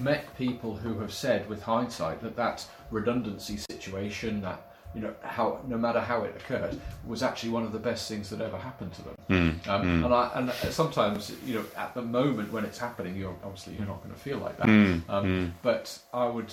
met 0.00 0.24
people 0.38 0.76
who 0.76 0.98
have 1.00 1.12
said, 1.12 1.48
with 1.50 1.62
hindsight, 1.62 2.22
that 2.22 2.34
that 2.36 2.66
redundancy 2.90 3.58
situation, 3.58 4.40
that 4.40 4.60
you 4.94 5.00
know, 5.00 5.14
how 5.22 5.60
no 5.66 5.76
matter 5.76 6.00
how 6.00 6.22
it 6.22 6.34
occurred, 6.36 6.80
was 7.06 7.22
actually 7.22 7.50
one 7.50 7.64
of 7.64 7.72
the 7.72 7.78
best 7.78 8.08
things 8.08 8.30
that 8.30 8.40
ever 8.40 8.56
happened 8.56 8.92
to 8.94 9.02
them. 9.02 9.14
Mm. 9.28 9.68
Um, 9.68 9.82
Mm. 9.82 10.04
And 10.04 10.14
I, 10.14 10.30
and 10.36 10.52
sometimes, 10.72 11.32
you 11.44 11.54
know, 11.56 11.64
at 11.76 11.94
the 11.94 12.02
moment 12.02 12.52
when 12.52 12.64
it's 12.64 12.78
happening, 12.78 13.16
you're 13.16 13.34
obviously 13.44 13.74
you're 13.74 13.86
not 13.88 14.02
going 14.02 14.14
to 14.14 14.20
feel 14.20 14.38
like 14.38 14.56
that. 14.58 14.66
Mm. 14.66 15.02
Um, 15.08 15.24
Mm. 15.24 15.50
But 15.62 15.98
I 16.12 16.26
would, 16.26 16.52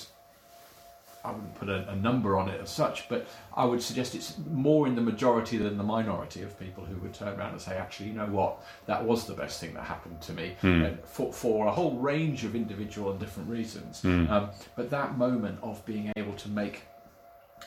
I 1.24 1.30
wouldn't 1.34 1.54
put 1.60 1.70
a, 1.70 1.88
a 1.92 1.96
number 1.96 2.36
on 2.36 2.50
it 2.50 2.60
as 2.60 2.72
such, 2.72 3.08
but 3.08 3.28
I 3.56 3.64
would 3.64 3.84
suggest 3.84 4.16
it's 4.16 4.34
more 4.50 4.88
in 4.88 4.96
the 4.96 5.02
majority 5.04 5.58
than 5.58 5.78
the 5.78 5.84
minority 5.84 6.42
of 6.42 6.60
people 6.60 6.84
who 6.84 6.96
would 7.02 7.14
turn 7.14 7.38
around 7.40 7.52
and 7.52 7.62
say, 7.62 7.78
actually, 7.78 8.08
you 8.10 8.16
know 8.16 8.26
what, 8.26 8.58
that 8.88 9.04
was 9.06 9.28
the 9.28 9.34
best 9.36 9.60
thing 9.62 9.76
that 9.76 9.84
happened 9.84 10.20
to 10.24 10.34
me, 10.34 10.56
Mm. 10.64 10.88
and 10.88 11.00
for, 11.06 11.32
for 11.32 11.68
a 11.68 11.72
whole 11.72 11.96
range 11.98 12.44
of 12.44 12.56
individual 12.56 13.12
and 13.12 13.20
different 13.20 13.50
reasons. 13.50 14.02
Mm. 14.02 14.32
Um, 14.32 14.50
but 14.76 14.90
that 14.90 15.16
moment 15.18 15.60
of 15.62 15.86
being 15.86 16.12
able 16.18 16.34
to 16.34 16.50
make 16.50 16.82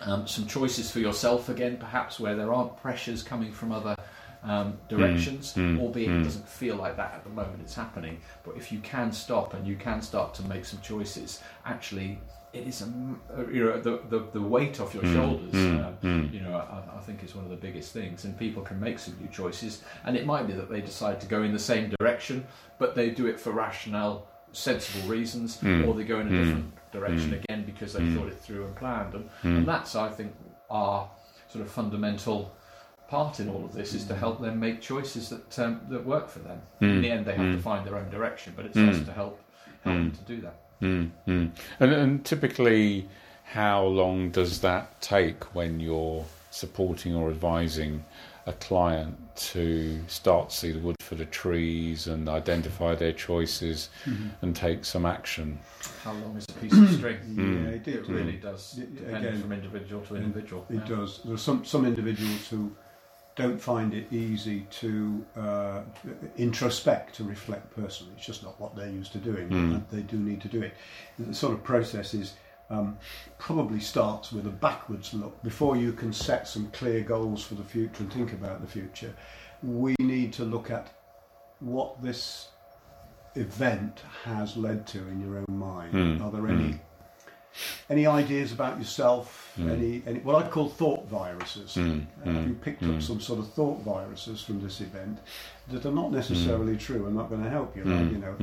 um, 0.02 0.26
some 0.26 0.46
choices 0.46 0.90
for 0.90 0.98
yourself 1.00 1.48
again, 1.48 1.76
perhaps 1.78 2.18
where 2.20 2.34
there 2.36 2.52
aren't 2.52 2.76
pressures 2.76 3.22
coming 3.22 3.52
from 3.52 3.72
other 3.72 3.96
um, 4.42 4.76
directions, 4.88 5.54
Mm. 5.54 5.80
albeit 5.80 6.10
Mm. 6.10 6.20
it 6.20 6.24
doesn't 6.24 6.46
feel 6.46 6.76
like 6.76 6.96
that 6.98 7.14
at 7.14 7.24
the 7.24 7.30
moment 7.30 7.60
it's 7.62 7.74
happening. 7.74 8.18
But 8.44 8.56
if 8.58 8.70
you 8.70 8.78
can 8.80 9.10
stop 9.10 9.54
and 9.54 9.66
you 9.66 9.74
can 9.76 10.02
start 10.02 10.34
to 10.34 10.42
make 10.42 10.66
some 10.66 10.80
choices, 10.82 11.40
actually, 11.64 12.20
it 12.52 12.66
is 12.68 12.82
a, 12.82 12.84
uh, 12.84 13.46
you 13.50 13.64
know 13.64 13.80
the, 13.80 14.00
the 14.10 14.26
the 14.34 14.40
weight 14.42 14.80
off 14.80 14.92
your 14.94 15.02
Mm. 15.04 15.12
shoulders. 15.14 15.54
Mm. 15.54 15.86
Um, 15.86 15.96
Mm. 16.02 16.32
you 16.34 16.40
know, 16.40 16.54
I, 16.56 16.98
I 16.98 17.00
think 17.00 17.24
is 17.24 17.34
one 17.34 17.44
of 17.44 17.50
the 17.50 17.56
biggest 17.56 17.92
things, 17.94 18.26
and 18.26 18.38
people 18.38 18.62
can 18.62 18.78
make 18.78 18.98
some 18.98 19.14
new 19.18 19.28
choices. 19.28 19.82
And 20.04 20.14
it 20.14 20.26
might 20.26 20.46
be 20.46 20.52
that 20.52 20.68
they 20.68 20.82
decide 20.82 21.20
to 21.22 21.26
go 21.26 21.42
in 21.42 21.52
the 21.52 21.58
same 21.58 21.88
direction, 21.98 22.46
but 22.78 22.94
they 22.94 23.08
do 23.10 23.26
it 23.26 23.40
for 23.40 23.50
rationale, 23.50 24.26
sensible 24.54 25.08
reasons, 25.08 25.58
Mm. 25.58 25.86
or 25.86 25.94
they 25.94 26.04
go 26.04 26.20
in 26.20 26.28
a 26.28 26.30
Mm. 26.30 26.44
different 26.44 26.72
direction 26.92 27.30
Mm. 27.32 27.44
again 27.44 27.64
because 27.64 27.92
they 27.92 28.00
Mm. 28.00 28.16
thought 28.16 28.28
it 28.28 28.38
through 28.40 28.64
and 28.64 28.74
planned. 28.76 29.14
And, 29.14 29.28
Mm. 29.42 29.58
and 29.58 29.68
that's, 29.68 29.94
I 29.96 30.08
think, 30.08 30.32
our 30.70 31.08
sort 31.48 31.64
of 31.64 31.70
fundamental 31.70 32.54
part 33.08 33.38
in 33.40 33.48
all 33.48 33.64
of 33.64 33.72
this 33.74 33.94
is 33.94 34.04
to 34.06 34.14
help 34.16 34.40
them 34.40 34.58
make 34.58 34.80
choices 34.80 35.28
that 35.28 35.58
um, 35.58 35.80
that 35.90 36.04
work 36.06 36.28
for 36.28 36.38
them. 36.40 36.62
In 36.80 37.02
the 37.02 37.10
end, 37.10 37.26
they 37.26 37.34
have 37.34 37.54
to 37.54 37.62
find 37.62 37.86
their 37.86 37.96
own 37.96 38.08
direction, 38.10 38.54
but 38.56 38.64
it's 38.64 38.76
us 38.76 39.04
to 39.04 39.12
help 39.12 39.38
help 39.84 39.96
them 39.96 40.10
to 40.12 40.22
do 40.34 40.40
that. 40.40 40.56
And, 40.80 41.12
and 41.80 42.24
typically, 42.24 43.08
how 43.44 43.84
long 43.84 44.30
does 44.30 44.60
that 44.60 45.00
take 45.00 45.54
when 45.54 45.80
you're 45.80 46.24
supporting 46.50 47.14
or 47.14 47.30
advising 47.30 48.04
a 48.46 48.52
client 48.54 49.18
to 49.36 49.98
start 50.06 50.50
to 50.50 50.56
see 50.56 50.72
the 50.72 50.78
wood 50.78 50.96
for 51.00 51.14
the 51.14 51.24
trees 51.26 52.06
and 52.06 52.28
identify 52.28 52.94
their 52.94 53.12
choices 53.12 53.88
and 54.42 54.54
take 54.54 54.84
some 54.84 55.06
action? 55.06 55.58
How 56.02 56.12
long 56.12 56.36
is 56.36 56.44
a 56.48 56.52
piece 56.60 56.72
of 56.76 56.90
string? 56.90 57.18
Mm. 57.34 57.64
Yeah, 57.64 57.70
it 57.70 57.74
It 57.76 57.84
did. 57.84 58.08
really 58.08 58.36
does 58.36 58.78
Yeah, 58.78 58.84
depend 58.94 59.16
again, 59.26 59.40
from 59.40 59.52
individual 59.52 60.02
to 60.02 60.16
individual. 60.16 60.66
It 60.68 60.74
Yeah. 60.76 60.96
does. 60.96 61.20
There 61.24 61.34
are 61.34 61.38
some, 61.38 61.64
some 61.64 61.86
individuals 61.86 62.46
who 62.48 62.70
don't 63.34 63.60
find 63.60 63.92
it 63.94 64.12
easy 64.12 64.66
to 64.70 65.24
uh, 65.36 65.80
introspect, 66.36 67.14
to 67.16 67.24
reflect 67.24 67.74
personally. 67.74 68.12
It's 68.16 68.26
just 68.26 68.42
not 68.42 68.60
what 68.60 68.76
they're 68.76 68.90
used 68.90 69.12
to 69.12 69.18
doing. 69.18 69.48
Mm. 69.48 69.82
They 69.90 70.02
do 70.02 70.16
need 70.16 70.40
to 70.42 70.48
do 70.48 70.62
it. 70.62 70.74
The 71.18 71.34
sort 71.34 71.54
of 71.54 71.64
process 71.64 72.14
is 72.14 72.34
um, 72.70 72.98
probably 73.38 73.80
starts 73.80 74.32
with 74.32 74.46
a 74.46 74.50
backwards 74.50 75.12
look. 75.14 75.42
Before 75.42 75.76
you 75.76 75.92
can 75.92 76.12
set 76.12 76.48
some 76.48 76.70
clear 76.72 77.00
goals 77.02 77.44
for 77.44 77.54
the 77.54 77.64
future 77.64 78.02
and 78.02 78.12
think 78.12 78.32
about 78.32 78.60
the 78.60 78.66
future, 78.66 79.14
we 79.62 79.94
need 79.98 80.32
to 80.34 80.44
look 80.44 80.70
at 80.70 80.92
what 81.60 82.02
this 82.02 82.48
event 83.36 84.00
has 84.24 84.56
led 84.56 84.86
to 84.88 84.98
in 85.08 85.20
your 85.20 85.38
own 85.38 85.46
mind. 85.58 85.92
Mm. 85.94 86.20
Are 86.24 86.30
there 86.30 86.46
any 86.48 86.74
Mm. 86.74 86.80
any 87.88 88.06
ideas 88.06 88.52
about 88.52 88.78
yourself? 88.78 89.52
Mm. 89.58 89.70
Any, 89.70 90.02
any 90.06 90.18
what 90.20 90.44
I'd 90.44 90.50
call 90.50 90.68
thought 90.68 91.08
viruses? 91.08 91.74
Mm, 91.74 92.06
Uh, 92.22 92.24
Have 92.30 92.34
mm, 92.44 92.48
you 92.48 92.54
picked 92.54 92.82
up 92.82 93.00
some 93.02 93.20
sort 93.20 93.38
of 93.40 93.52
thought 93.52 93.80
viruses 93.82 94.42
from 94.42 94.60
this 94.60 94.80
event 94.80 95.18
that 95.68 95.84
are 95.86 95.92
not 95.92 96.10
necessarily 96.12 96.76
true 96.76 97.06
and 97.06 97.14
not 97.14 97.28
going 97.28 97.42
to 97.44 97.50
help 97.50 97.76
you? 97.76 97.84
Like, 97.84 98.10
you 98.10 98.18
know. 98.18 98.34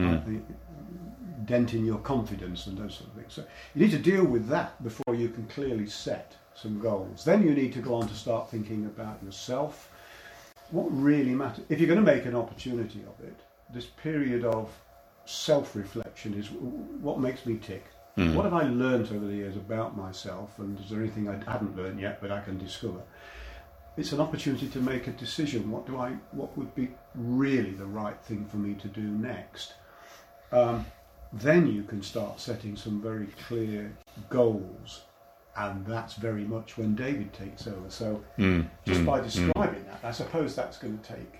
Uh, 1.41 1.45
denting 1.45 1.85
your 1.85 1.99
confidence 1.99 2.67
and 2.67 2.77
those 2.77 2.95
sort 2.95 3.09
of 3.09 3.15
things. 3.15 3.33
So 3.33 3.43
you 3.75 3.81
need 3.81 3.91
to 3.91 3.99
deal 3.99 4.25
with 4.25 4.47
that 4.49 4.81
before 4.83 5.15
you 5.15 5.29
can 5.29 5.45
clearly 5.47 5.87
set 5.87 6.35
some 6.53 6.79
goals. 6.79 7.23
Then 7.23 7.43
you 7.43 7.53
need 7.53 7.73
to 7.73 7.79
go 7.79 7.95
on 7.95 8.07
to 8.07 8.13
start 8.15 8.49
thinking 8.49 8.85
about 8.85 9.23
yourself. 9.23 9.89
What 10.69 10.87
really 10.91 11.31
matters? 11.31 11.65
If 11.69 11.79
you're 11.79 11.87
going 11.87 12.03
to 12.03 12.11
make 12.13 12.25
an 12.25 12.35
opportunity 12.35 13.01
of 13.01 13.25
it, 13.25 13.39
this 13.73 13.85
period 13.85 14.45
of 14.45 14.69
self-reflection 15.25 16.33
is 16.33 16.49
what 17.01 17.19
makes 17.19 17.45
me 17.45 17.57
tick. 17.57 17.85
Mm. 18.17 18.35
What 18.35 18.43
have 18.43 18.53
I 18.53 18.63
learnt 18.63 19.11
over 19.11 19.25
the 19.25 19.35
years 19.35 19.55
about 19.55 19.95
myself, 19.95 20.59
and 20.59 20.77
is 20.79 20.89
there 20.89 20.99
anything 20.99 21.29
I 21.29 21.41
haven't 21.49 21.77
learned 21.77 21.99
yet 21.99 22.19
but 22.21 22.31
I 22.31 22.41
can 22.41 22.57
discover? 22.57 23.01
It's 23.97 24.11
an 24.11 24.19
opportunity 24.19 24.67
to 24.69 24.79
make 24.79 25.07
a 25.07 25.11
decision. 25.11 25.71
What 25.71 25.85
do 25.85 25.97
I? 25.97 26.17
What 26.31 26.57
would 26.57 26.73
be 26.75 26.89
really 27.15 27.71
the 27.71 27.85
right 27.85 28.19
thing 28.21 28.45
for 28.45 28.57
me 28.57 28.73
to 28.75 28.87
do 28.87 29.01
next? 29.01 29.73
Um, 30.51 30.85
then 31.33 31.67
you 31.71 31.83
can 31.83 32.01
start 32.01 32.39
setting 32.39 32.75
some 32.75 33.01
very 33.01 33.27
clear 33.47 33.91
goals, 34.29 35.01
and 35.57 35.85
that's 35.85 36.13
very 36.15 36.43
much 36.43 36.77
when 36.77 36.95
David 36.95 37.33
takes 37.33 37.67
over. 37.67 37.89
So 37.89 38.23
Mm, 38.37 38.67
just 38.85 39.01
mm, 39.01 39.05
by 39.05 39.19
mm. 39.19 39.23
describing 39.23 39.85
that, 39.85 39.99
I 40.03 40.11
suppose 40.11 40.55
that's 40.55 40.77
going 40.77 40.97
to 40.97 41.03
take 41.15 41.35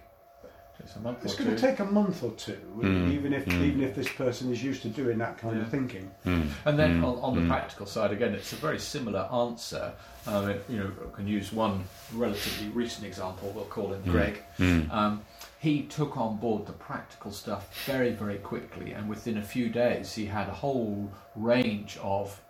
It's 0.84 0.96
a 0.96 1.00
month 1.00 1.20
it's 1.24 1.36
or 1.36 1.44
going 1.44 1.50
two. 1.52 1.56
to 1.58 1.62
take 1.62 1.80
a 1.80 1.86
month 1.86 2.24
or 2.24 2.32
two, 2.32 2.58
Mm, 2.78 3.12
even 3.12 3.34
if 3.34 3.46
mm. 3.46 3.62
even 3.64 3.84
if 3.84 3.94
this 3.96 4.10
person 4.10 4.52
is 4.52 4.64
used 4.64 4.82
to 4.82 4.90
doing 4.90 5.18
that 5.20 5.38
kind 5.38 5.62
of 5.62 5.68
thinking. 5.70 6.10
Mm, 6.26 6.48
And 6.66 6.80
then 6.80 7.02
mm, 7.02 7.06
on, 7.08 7.20
on 7.22 7.36
the 7.36 7.42
mm. 7.42 7.48
practical 7.50 7.86
side, 7.86 8.12
again, 8.12 8.34
it's 8.34 8.52
a 8.54 8.56
very 8.56 8.80
similar 8.80 9.28
answer. 9.32 9.94
Um, 10.26 10.54
you 10.70 10.78
know, 10.80 10.92
I 11.08 11.16
can 11.16 11.28
use 11.28 11.52
one 11.54 11.84
relatively 12.16 12.70
recent 12.70 13.06
example. 13.06 13.52
We'll 13.56 13.66
call 13.66 13.94
him 13.94 14.02
Mm. 14.04 14.12
Greg. 14.12 14.44
Mm, 14.58 14.92
Um, 14.92 15.22
he 15.62 15.84
took 15.84 16.18
on 16.18 16.38
board 16.38 16.66
the 16.66 16.74
practical 16.74 17.32
stuff 17.32 17.86
very, 17.86 18.10
very 18.10 18.40
quickly, 18.40 18.94
and 18.94 19.08
within 19.08 19.38
a 19.38 19.44
few 19.44 19.70
days, 19.70 20.16
he 20.16 20.26
had 20.26 20.48
a 20.48 20.54
whole 20.54 21.12
range 21.36 22.00
of 22.02 22.42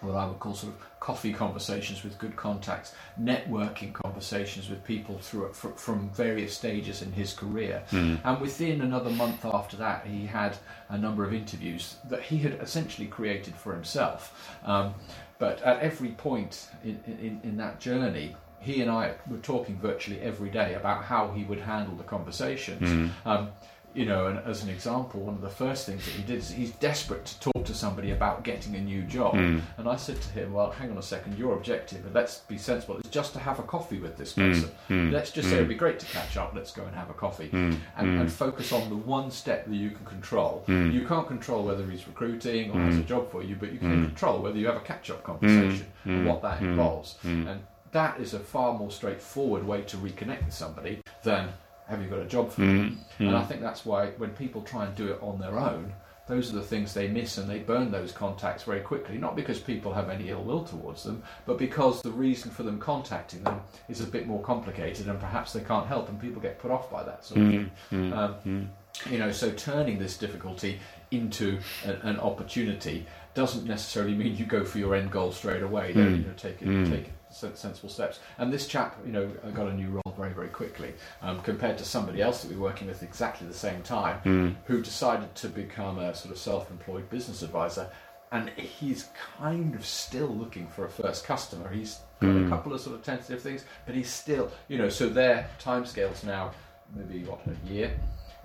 what 0.00 0.16
I 0.16 0.26
would 0.26 0.40
call 0.40 0.54
sort 0.54 0.72
of 0.72 0.80
coffee 0.98 1.32
conversations 1.32 2.02
with 2.02 2.18
good 2.18 2.34
contacts, 2.34 2.92
networking 3.20 3.92
conversations 3.92 4.68
with 4.68 4.82
people 4.82 5.18
through 5.18 5.52
from 5.52 6.10
various 6.10 6.52
stages 6.52 7.02
in 7.02 7.12
his 7.12 7.34
career, 7.34 7.84
mm, 7.92 8.18
and 8.24 8.40
within 8.40 8.80
another 8.80 9.10
month 9.10 9.44
after 9.44 9.76
that, 9.76 10.04
he 10.04 10.26
had 10.26 10.56
a 10.88 10.98
number 10.98 11.22
of 11.22 11.32
interviews 11.32 11.98
that 12.08 12.22
he 12.22 12.38
had 12.38 12.54
essentially 12.54 13.06
created 13.06 13.54
for 13.54 13.72
himself. 13.72 14.52
Um, 14.64 14.94
but 15.38 15.62
at 15.62 15.78
every 15.78 16.10
point 16.10 16.68
in, 16.82 17.00
in, 17.06 17.40
in 17.44 17.56
that 17.58 17.78
journey, 17.78 18.34
he 18.60 18.82
and 18.82 18.90
I 18.90 19.14
were 19.28 19.38
talking 19.38 19.78
virtually 19.78 20.20
every 20.20 20.50
day 20.50 20.74
about 20.74 21.04
how 21.04 21.30
he 21.32 21.44
would 21.44 21.60
handle 21.60 21.96
the 21.96 22.04
conversations. 22.04 22.82
mm, 22.88 23.10
Um, 23.24 23.48
you 23.92 24.06
know, 24.06 24.28
and 24.28 24.38
as 24.46 24.62
an 24.62 24.68
example, 24.68 25.20
one 25.20 25.34
of 25.34 25.40
the 25.40 25.48
first 25.48 25.84
things 25.84 26.04
that 26.04 26.12
he 26.14 26.22
did 26.22 26.36
is 26.38 26.48
he's 26.52 26.70
desperate 26.72 27.24
to 27.24 27.40
talk 27.40 27.64
to 27.64 27.74
somebody 27.74 28.12
about 28.12 28.44
getting 28.44 28.76
a 28.76 28.80
new 28.80 29.02
job. 29.02 29.34
mm, 29.34 29.60
And 29.78 29.88
I 29.88 29.96
said 29.96 30.20
to 30.22 30.28
him, 30.28 30.52
"Well, 30.52 30.70
hang 30.70 30.92
on 30.92 30.98
a 30.98 31.02
second. 31.02 31.36
Your 31.36 31.54
objective, 31.54 32.04
and 32.06 32.14
let's 32.14 32.38
be 32.38 32.56
sensible, 32.56 32.98
is 32.98 33.10
just 33.10 33.32
to 33.32 33.40
have 33.40 33.58
a 33.58 33.64
coffee 33.64 33.98
with 33.98 34.16
this 34.16 34.34
mm, 34.34 34.46
person. 34.52 34.70
mm, 34.90 35.10
Let's 35.10 35.32
just 35.32 35.48
say 35.48 35.54
mm, 35.56 35.58
it'd 35.62 35.68
be 35.68 35.74
great 35.74 35.98
to 35.98 36.06
catch 36.06 36.36
up. 36.36 36.52
Let's 36.54 36.70
go 36.70 36.84
and 36.84 36.94
have 36.94 37.10
a 37.10 37.14
coffee." 37.14 37.48
mm, 37.48 37.74
and, 37.96 38.06
mm, 38.08 38.20
and 38.20 38.32
focus 38.32 38.70
on 38.72 38.88
the 38.90 38.96
one 38.96 39.28
step 39.32 39.66
that 39.66 39.74
you 39.74 39.90
can 39.90 40.04
control. 40.06 40.64
Mm. 40.68 40.92
You 40.92 41.04
can't 41.04 41.26
control 41.26 41.64
whether 41.64 41.84
he's 41.90 42.06
recruiting 42.06 42.70
or 42.70 42.78
has 42.78 42.96
a 42.96 43.00
Mm. 43.00 43.06
job 43.06 43.32
for 43.32 43.42
you, 43.42 43.56
but 43.58 43.72
you 43.72 43.80
can 43.80 43.90
Mm. 44.02 44.04
control 44.10 44.40
whether 44.40 44.56
you 44.58 44.66
have 44.68 44.76
a 44.76 44.80
catch-up 44.92 45.24
conversation 45.24 45.86
Mm. 46.06 46.12
and 46.14 46.24
Mm. 46.24 46.28
what 46.28 46.42
that 46.42 46.60
Mm. 46.60 46.66
involves. 46.70 47.16
mm. 47.24 47.48
And 47.50 47.60
that 47.92 48.20
is 48.20 48.34
a 48.34 48.38
far 48.40 48.76
more 48.78 48.90
straightforward 48.90 49.64
way 49.66 49.82
to 49.82 49.96
reconnect 49.96 50.44
with 50.44 50.54
somebody 50.54 51.00
than 51.22 51.48
have 51.88 52.00
you 52.00 52.08
got 52.08 52.20
a 52.20 52.26
job 52.26 52.52
for 52.52 52.60
me? 52.60 52.90
Mm, 52.90 52.96
And 53.18 53.36
I 53.36 53.42
mm, 53.42 53.48
think 53.48 53.60
that's 53.60 53.84
why 53.84 54.10
when 54.10 54.30
people 54.30 54.62
try 54.62 54.86
and 54.86 54.94
do 54.94 55.08
it 55.08 55.18
on 55.20 55.40
their 55.40 55.58
own, 55.58 55.92
those 56.28 56.52
are 56.52 56.54
the 56.54 56.62
things 56.62 56.94
they 56.94 57.08
miss 57.08 57.38
and 57.38 57.50
they 57.50 57.58
burn 57.58 57.90
those 57.90 58.12
contacts 58.12 58.62
very 58.62 58.80
quickly. 58.80 59.18
Not 59.18 59.34
because 59.34 59.58
people 59.58 59.92
have 59.92 60.08
any 60.08 60.28
ill 60.28 60.44
will 60.44 60.62
towards 60.62 61.02
them, 61.02 61.24
but 61.46 61.58
because 61.58 62.00
the 62.02 62.12
reason 62.12 62.52
for 62.52 62.62
them 62.62 62.78
contacting 62.78 63.42
them 63.42 63.60
is 63.88 64.00
a 64.00 64.06
bit 64.06 64.28
more 64.28 64.40
complicated 64.40 65.08
and 65.08 65.18
perhaps 65.18 65.52
they 65.52 65.60
can't 65.60 65.88
help 65.88 66.08
and 66.08 66.20
people 66.20 66.40
get 66.40 66.60
put 66.60 66.70
off 66.70 66.88
by 66.88 67.02
that 67.02 67.24
sort 67.24 67.40
of 67.40 67.46
thing. 67.90 68.12
Um, 68.12 68.70
you 69.10 69.18
know, 69.18 69.32
so 69.32 69.50
turning 69.50 69.98
this 69.98 70.16
difficulty 70.16 70.78
into 71.10 71.58
an, 71.84 71.96
an 72.02 72.20
opportunity 72.20 73.04
doesn't 73.34 73.64
necessarily 73.66 74.14
mean 74.14 74.36
you 74.36 74.44
go 74.44 74.64
for 74.64 74.78
your 74.78 74.94
end 74.94 75.10
goal 75.10 75.32
straight 75.32 75.62
away. 75.64 75.92
Don't, 75.92 76.04
you 76.20 76.26
know, 76.26 76.32
take 76.36 76.62
it, 76.62 76.66
take 76.86 77.06
it 77.06 77.12
sensible 77.30 77.88
steps. 77.88 78.20
And 78.38 78.52
this 78.52 78.66
chap, 78.66 78.96
you 79.04 79.12
know, 79.12 79.26
got 79.54 79.68
a 79.68 79.74
new 79.74 79.88
role 79.88 80.14
very, 80.16 80.32
very 80.32 80.48
quickly 80.48 80.94
um, 81.22 81.40
compared 81.40 81.78
to 81.78 81.84
somebody 81.84 82.20
else 82.20 82.42
that 82.42 82.50
we 82.50 82.56
were 82.56 82.64
working 82.64 82.88
with 82.88 83.02
exactly 83.02 83.46
the 83.46 83.54
same 83.54 83.82
time, 83.82 84.18
hmm. 84.18 84.48
who 84.66 84.82
decided 84.82 85.34
to 85.36 85.48
become 85.48 85.98
a 85.98 86.14
sort 86.14 86.32
of 86.32 86.38
self-employed 86.38 87.08
business 87.10 87.42
advisor. 87.42 87.88
And 88.32 88.50
he's 88.50 89.08
kind 89.38 89.74
of 89.74 89.84
still 89.84 90.28
looking 90.28 90.68
for 90.68 90.84
a 90.84 90.88
first 90.88 91.24
customer. 91.24 91.68
He's 91.68 92.00
got 92.20 92.30
a 92.30 92.32
hmm. 92.32 92.48
couple 92.48 92.72
of 92.72 92.80
sort 92.80 92.96
of 92.96 93.02
tentative 93.02 93.40
things, 93.42 93.64
but 93.86 93.94
he's 93.94 94.10
still, 94.10 94.50
you 94.68 94.78
know, 94.78 94.88
so 94.88 95.08
their 95.08 95.48
timescales 95.60 96.22
now 96.24 96.52
maybe 96.94 97.24
what 97.24 97.40
a 97.46 97.72
year, 97.72 97.92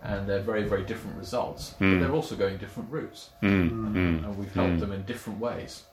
and 0.03 0.27
they're 0.29 0.41
very, 0.41 0.63
very 0.63 0.83
different 0.83 1.17
results. 1.17 1.75
But 1.79 1.85
hmm. 1.85 1.99
they're 1.99 2.11
also 2.11 2.35
going 2.35 2.57
different 2.57 2.91
routes, 2.91 3.29
and 3.41 4.37
we've 4.37 4.53
helped 4.53 4.79
them 4.79 4.91
in 4.91 5.03
different 5.03 5.39
ways. 5.39 5.83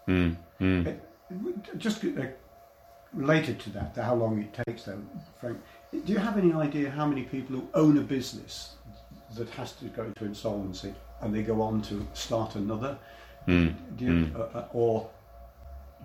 Just 1.79 2.05
uh, 2.05 2.09
related 3.15 3.59
to 3.61 3.71
that, 3.71 3.95
to 3.95 4.03
how 4.03 4.15
long 4.15 4.41
it 4.41 4.65
takes 4.65 4.85
them, 4.85 5.09
Frank, 5.41 5.59
do 5.93 6.13
you 6.13 6.19
have 6.19 6.39
any 6.39 6.53
idea 6.53 6.91
how 6.91 7.07
many 7.07 7.23
people 7.23 7.57
who 7.57 7.69
own 7.75 7.99
a 7.99 8.01
business 8.01 8.75
that 9.37 9.49
has 9.51 9.73
to 9.73 9.87
go 9.87 10.05
into 10.05 10.25
insolvency 10.25 10.95
and 11.21 11.35
they 11.35 11.43
go 11.43 11.61
on 11.61 11.83
to 11.83 12.07
start 12.15 12.55
another? 12.57 12.99
Do 13.47 13.75
you, 13.99 14.31
uh, 14.37 14.39
uh, 14.59 14.69
or 14.73 15.11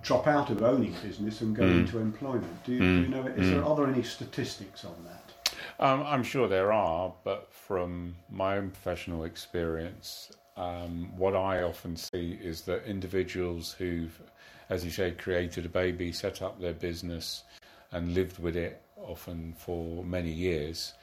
drop 0.01 0.27
out 0.27 0.49
of 0.49 0.63
owning 0.63 0.95
business 1.03 1.41
and 1.41 1.55
go 1.55 1.63
into 1.65 1.99
employment? 1.99 2.63
Do 2.65 2.73
you, 2.73 2.79
do 2.79 3.01
you 3.01 3.07
know, 3.07 3.25
is 3.27 3.49
there, 3.49 3.63
are 3.63 3.75
there 3.75 3.87
any 3.87 4.03
statistics 4.03 4.85
on 4.85 4.95
that? 5.05 5.53
Um, 5.79 6.03
I'm 6.03 6.23
sure 6.23 6.47
there 6.47 6.71
are, 6.71 7.13
but 7.23 7.47
from 7.51 8.15
my 8.29 8.57
own 8.57 8.71
professional 8.71 9.23
experience, 9.25 10.31
um, 10.55 11.11
what 11.15 11.35
I 11.35 11.61
often 11.61 11.95
see 11.95 12.39
is 12.41 12.61
that 12.61 12.85
individuals 12.85 13.73
who've, 13.73 14.19
as 14.69 14.83
you 14.85 14.91
say, 14.91 15.11
created 15.11 15.65
a 15.65 15.69
baby, 15.69 16.11
set 16.11 16.41
up 16.41 16.59
their 16.59 16.73
business, 16.73 17.43
and 17.91 18.13
lived 18.13 18.37
with 18.39 18.55
it 18.55 18.81
often 18.97 19.53
for 19.57 20.03
many 20.03 20.31
years, 20.31 20.93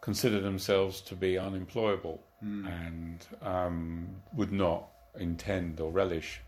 consider 0.00 0.40
themselves 0.40 1.00
to 1.00 1.14
be 1.16 1.38
unemployable 1.38 2.22
and 2.66 3.26
um, 3.42 4.08
would 4.34 4.52
not 4.52 4.88
intend 5.18 5.78
or 5.80 5.90
relish 5.92 6.40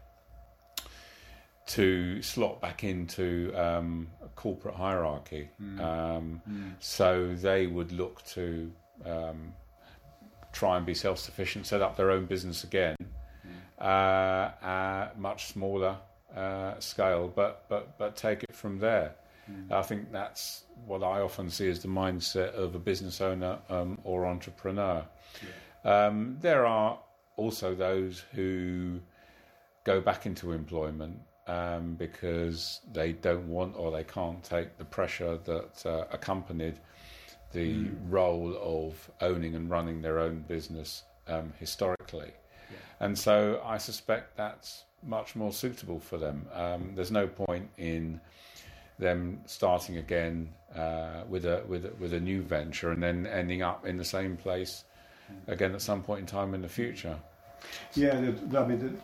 to 1.66 2.20
slot 2.20 2.60
back 2.60 2.84
into 2.84 3.52
um, 3.56 4.08
a 4.22 4.28
corporate 4.28 4.74
hierarchy. 4.74 5.48
Um, 5.80 6.42
So 6.80 7.34
they 7.36 7.66
would 7.66 7.90
look 7.92 8.22
to 8.34 8.70
um, 9.06 9.52
try 10.52 10.76
and 10.76 10.84
be 10.84 10.94
self 10.94 11.18
sufficient, 11.18 11.66
set 11.66 11.80
up 11.80 11.96
their 11.96 12.10
own 12.10 12.26
business 12.26 12.64
again, 12.64 12.96
uh, 13.80 13.84
uh, 13.84 15.08
much 15.16 15.46
smaller 15.46 15.96
uh, 16.36 16.78
scale, 16.80 17.32
but, 17.34 17.64
but, 17.68 17.98
but 17.98 18.16
take 18.16 18.42
it 18.42 18.54
from 18.54 18.78
there. 18.78 19.14
I 19.70 19.82
think 19.82 20.10
that's 20.10 20.64
what 20.86 21.02
I 21.02 21.20
often 21.20 21.50
see 21.50 21.68
as 21.68 21.80
the 21.80 21.88
mindset 21.88 22.54
of 22.54 22.74
a 22.74 22.78
business 22.78 23.20
owner 23.20 23.58
um, 23.68 23.98
or 24.04 24.26
entrepreneur. 24.26 25.04
Um, 25.84 26.38
there 26.40 26.64
are 26.64 26.98
also 27.36 27.74
those 27.74 28.24
who 28.32 29.00
go 29.84 30.00
back 30.00 30.24
into 30.24 30.52
employment 30.52 31.18
um, 31.46 31.94
because 31.94 32.80
they 32.92 33.12
don't 33.12 33.48
want 33.48 33.76
or 33.76 33.90
they 33.90 34.04
can't 34.04 34.42
take 34.42 34.78
the 34.78 34.84
pressure 34.84 35.36
that 35.44 35.84
uh, 35.84 36.04
accompanied 36.10 36.80
the 37.52 37.88
role 38.08 38.56
of 38.60 39.10
owning 39.20 39.54
and 39.54 39.70
running 39.70 40.00
their 40.00 40.18
own 40.18 40.44
business 40.48 41.04
um, 41.28 41.52
historically. 41.60 42.32
And 43.00 43.16
so 43.16 43.60
I 43.64 43.78
suspect 43.78 44.36
that's 44.36 44.84
much 45.06 45.36
more 45.36 45.52
suitable 45.52 46.00
for 46.00 46.18
them. 46.18 46.46
Um, 46.52 46.92
there's 46.94 47.10
no 47.10 47.26
point 47.26 47.68
in 47.78 48.20
them 48.98 49.40
starting 49.46 49.96
again 49.98 50.48
uh, 50.74 51.22
with 51.28 51.44
a 51.46 51.62
with 51.66 51.84
a, 51.84 51.90
with 51.98 52.12
a 52.14 52.20
new 52.20 52.42
venture 52.42 52.90
and 52.92 53.02
then 53.02 53.26
ending 53.26 53.62
up 53.62 53.86
in 53.86 53.96
the 53.96 54.04
same 54.04 54.36
place 54.36 54.84
again 55.48 55.74
at 55.74 55.82
some 55.82 56.02
point 56.02 56.20
in 56.20 56.26
time 56.26 56.54
in 56.54 56.62
the 56.62 56.68
future. 56.68 57.16
Yeah, 57.94 58.20
the, 58.20 58.32
the- 58.32 58.58
I 58.60 58.66
mean, 58.66 59.00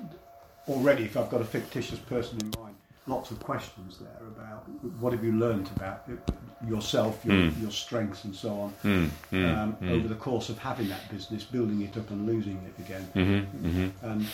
already, 0.68 1.04
if 1.04 1.16
I've 1.16 1.30
got 1.30 1.40
a 1.40 1.44
fictitious 1.44 1.98
person 1.98 2.38
in 2.40 2.52
mind, 2.60 2.74
lots 3.06 3.30
of 3.30 3.40
questions 3.40 3.98
there 3.98 4.26
about 4.28 4.68
what 5.00 5.12
have 5.12 5.24
you 5.24 5.32
learnt 5.32 5.70
about 5.76 6.08
yourself, 6.68 7.24
your, 7.24 7.36
your 7.62 7.70
strengths, 7.70 8.24
and 8.24 8.34
so 8.34 8.50
on, 8.84 9.10
um, 9.32 9.76
over 9.88 10.06
the 10.06 10.14
course 10.14 10.50
of 10.50 10.58
having 10.58 10.88
that 10.90 11.10
business, 11.10 11.42
building 11.42 11.80
it 11.82 11.96
up 11.96 12.10
and 12.10 12.26
losing 12.26 12.58
it 12.68 12.82
again. 12.84 13.48
And 14.02 14.26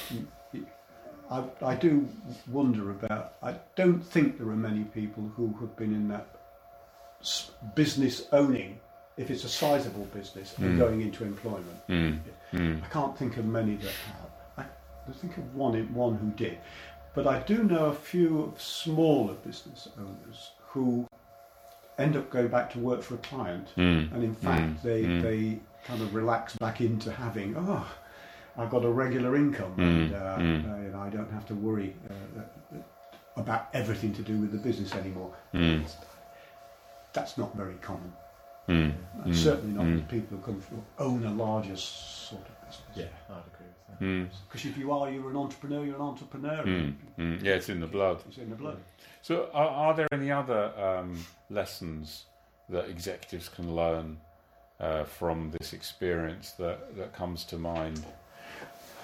I, 1.31 1.45
I 1.63 1.75
do 1.75 2.09
wonder 2.49 2.91
about. 2.91 3.35
I 3.43 3.57
don't 3.75 4.01
think 4.01 4.39
there 4.39 4.49
are 4.49 4.57
many 4.57 4.85
people 4.85 5.31
who 5.37 5.55
have 5.61 5.77
been 5.77 5.95
in 5.95 6.09
that 6.09 6.29
business 7.75 8.27
owning. 8.33 8.81
If 9.17 9.31
it's 9.31 9.45
a 9.45 9.49
sizable 9.49 10.05
business 10.07 10.55
and 10.59 10.73
hmm. 10.73 10.79
going 10.79 11.01
into 11.01 11.25
employment, 11.25 11.81
hmm. 11.87 12.13
Hmm. 12.51 12.77
I 12.85 12.89
can't 12.89 13.17
think 13.17 13.39
of 13.39 13.47
many 13.47 13.77
that 13.77 13.91
have. 13.91 14.31
I, 14.59 14.63
I 15.09 15.13
think 15.13 15.37
of 15.39 15.55
one 15.55 15.75
one 15.95 16.17
who 16.17 16.31
did, 16.33 16.59
but 17.15 17.27
I 17.27 17.41
do 17.41 17.65
know 17.65 17.87
a 17.87 17.95
few 17.95 18.43
of 18.43 18.61
smaller 18.61 19.35
business 19.35 19.89
owners 19.99 20.51
who 20.69 21.09
end 21.99 22.15
up 22.15 22.29
going 22.29 22.49
back 22.49 22.71
to 22.75 22.79
work 22.79 23.03
for 23.03 23.15
a 23.15 23.19
client, 23.19 23.69
and 23.77 24.23
in 24.23 24.35
fact 24.35 24.83
they 24.83 25.03
they 25.03 25.61
kind 25.87 26.03
of 26.03 26.15
relax 26.15 26.57
back 26.57 26.81
into 26.81 27.11
having 27.11 27.55
oh. 27.57 27.87
I've 28.59 28.71
got 28.71 28.85
a 28.85 28.91
regular 28.91 29.37
income, 29.37 29.75
and 29.79 30.15
uh, 30.15 30.17
uh, 30.17 30.39
you 30.41 30.91
know, 30.91 31.01
I 31.01 31.11
don't 31.11 31.31
have 31.31 31.47
to 31.47 31.55
worry 31.55 31.95
uh, 32.09 32.41
uh, 32.41 32.79
about 33.37 33.69
everything 33.75 34.15
to 34.15 34.23
do 34.23 34.39
with 34.39 34.53
the 34.53 34.59
business 34.59 34.95
anymore. 34.95 35.33
That's 37.13 37.39
not 37.39 37.55
very 37.57 37.75
common. 37.77 38.13
Uh, 38.69 39.33
Certainly 39.33 39.75
not 39.77 39.87
with 39.87 40.09
people 40.09 40.37
who 40.39 40.43
come 40.45 40.61
from 40.61 40.83
own 40.99 41.25
a 41.25 41.31
larger 41.31 41.77
sort 41.77 42.43
of 42.43 42.67
business. 42.67 42.83
Yeah, 42.97 43.05
I'd 43.31 43.43
agree 43.55 43.67
with 43.89 43.99
that. 44.01 44.49
Because 44.49 44.65
if 44.69 44.77
you 44.77 44.91
are, 44.93 45.11
you're 45.11 45.31
an 45.31 45.37
entrepreneur. 45.37 45.85
You're 45.85 45.97
an 45.97 46.03
entrepreneur. 46.03 46.65
Mm, 46.65 47.43
yeah, 47.43 47.55
it's 47.55 47.69
in 47.69 47.81
the 47.81 47.87
blood. 47.87 48.23
It's 48.29 48.39
in 48.39 48.51
the 48.51 48.57
blood. 48.57 48.79
So, 49.23 49.49
are, 49.53 49.69
are 49.69 49.95
there 49.95 50.09
any 50.13 50.31
other 50.31 50.73
um, 50.79 51.25
lessons 51.51 52.25
that 52.69 52.89
executives 52.89 53.49
can 53.49 53.75
learn 53.77 54.19
uh, 54.81 55.05
from 55.05 55.53
this 55.59 55.73
experience 55.73 56.53
that, 56.53 56.97
that 56.97 57.13
comes 57.15 57.45
to 57.45 57.59
mind? 57.59 58.05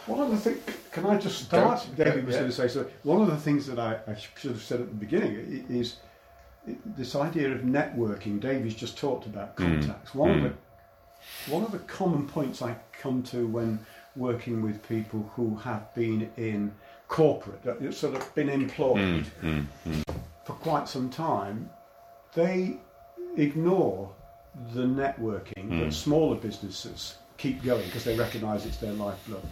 One 0.06 0.20
of 0.20 0.30
the 0.30 0.36
things, 0.36 0.60
can 0.90 1.06
I 1.06 1.16
just 1.16 1.44
start? 1.44 1.86
Go- 1.96 2.04
David 2.04 2.26
was 2.26 2.34
yeah. 2.34 2.40
going 2.40 2.50
to 2.50 2.56
say 2.56 2.68
so. 2.68 2.86
One 3.04 3.22
of 3.22 3.28
the 3.28 3.36
things 3.36 3.66
that 3.66 3.78
I, 3.78 3.98
I 4.06 4.16
should 4.36 4.52
have 4.52 4.62
said 4.62 4.80
at 4.80 4.88
the 4.88 4.94
beginning 4.94 5.66
is 5.68 5.96
this 6.66 7.14
idea 7.14 7.52
of 7.52 7.60
networking. 7.60 8.40
David's 8.40 8.74
just 8.74 8.98
talked 8.98 9.26
about 9.26 9.54
hmm. 9.56 9.64
contacts. 9.64 10.14
One 10.14 10.30
of 10.30 10.36
hmm. 10.36 10.42
the 10.44 10.52
one 11.48 11.62
of 11.62 11.70
the 11.70 11.78
common 11.80 12.26
points 12.26 12.62
I 12.62 12.76
come 12.92 13.22
to 13.24 13.46
when 13.46 13.78
working 14.16 14.60
with 14.60 14.86
people 14.88 15.30
who 15.34 15.56
have 15.56 15.94
been 15.94 16.28
in 16.36 16.72
corporate, 17.06 17.62
that 17.62 17.94
sort 17.94 18.16
of 18.16 18.34
been 18.34 18.48
employed 18.48 19.26
hmm, 19.40 19.60
for 20.44 20.54
quite 20.54 20.88
some 20.88 21.08
time, 21.08 21.70
they 22.34 22.76
ignore 23.36 24.12
the 24.74 24.82
networking 24.82 25.78
that 25.80 25.92
smaller 25.92 26.36
businesses 26.36 27.16
keep 27.38 27.62
going 27.62 27.84
because 27.86 28.04
they 28.04 28.16
recognise 28.16 28.66
it's 28.66 28.76
their 28.76 28.92
lifeblood. 28.92 29.42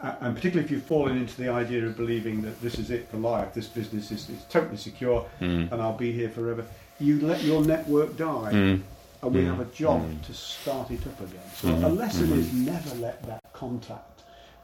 And 0.00 0.36
particularly 0.36 0.64
if 0.64 0.70
you've 0.70 0.84
fallen 0.84 1.16
into 1.16 1.36
the 1.36 1.48
idea 1.48 1.84
of 1.84 1.96
believing 1.96 2.42
that 2.42 2.60
this 2.60 2.78
is 2.78 2.90
it 2.90 3.08
for 3.08 3.16
life, 3.16 3.52
this 3.52 3.66
business 3.66 4.12
is, 4.12 4.28
is 4.28 4.44
totally 4.48 4.76
secure 4.76 5.22
hmm. 5.40 5.66
and 5.70 5.74
I'll 5.74 5.96
be 5.96 6.12
here 6.12 6.28
forever, 6.28 6.64
you 7.00 7.20
let 7.20 7.42
your 7.42 7.64
network 7.64 8.16
die 8.16 8.50
hmm. 8.50 8.82
and 9.22 9.34
we 9.34 9.40
hmm. 9.40 9.48
have 9.48 9.60
a 9.60 9.64
job 9.72 10.22
to 10.22 10.34
start 10.34 10.90
it 10.92 11.04
up 11.06 11.20
again. 11.20 11.40
So 11.54 11.68
a 11.68 11.90
lesson 11.90 12.32
is 12.32 12.52
never 12.52 12.94
let 12.96 13.22
that 13.24 13.42
contact, 13.52 14.17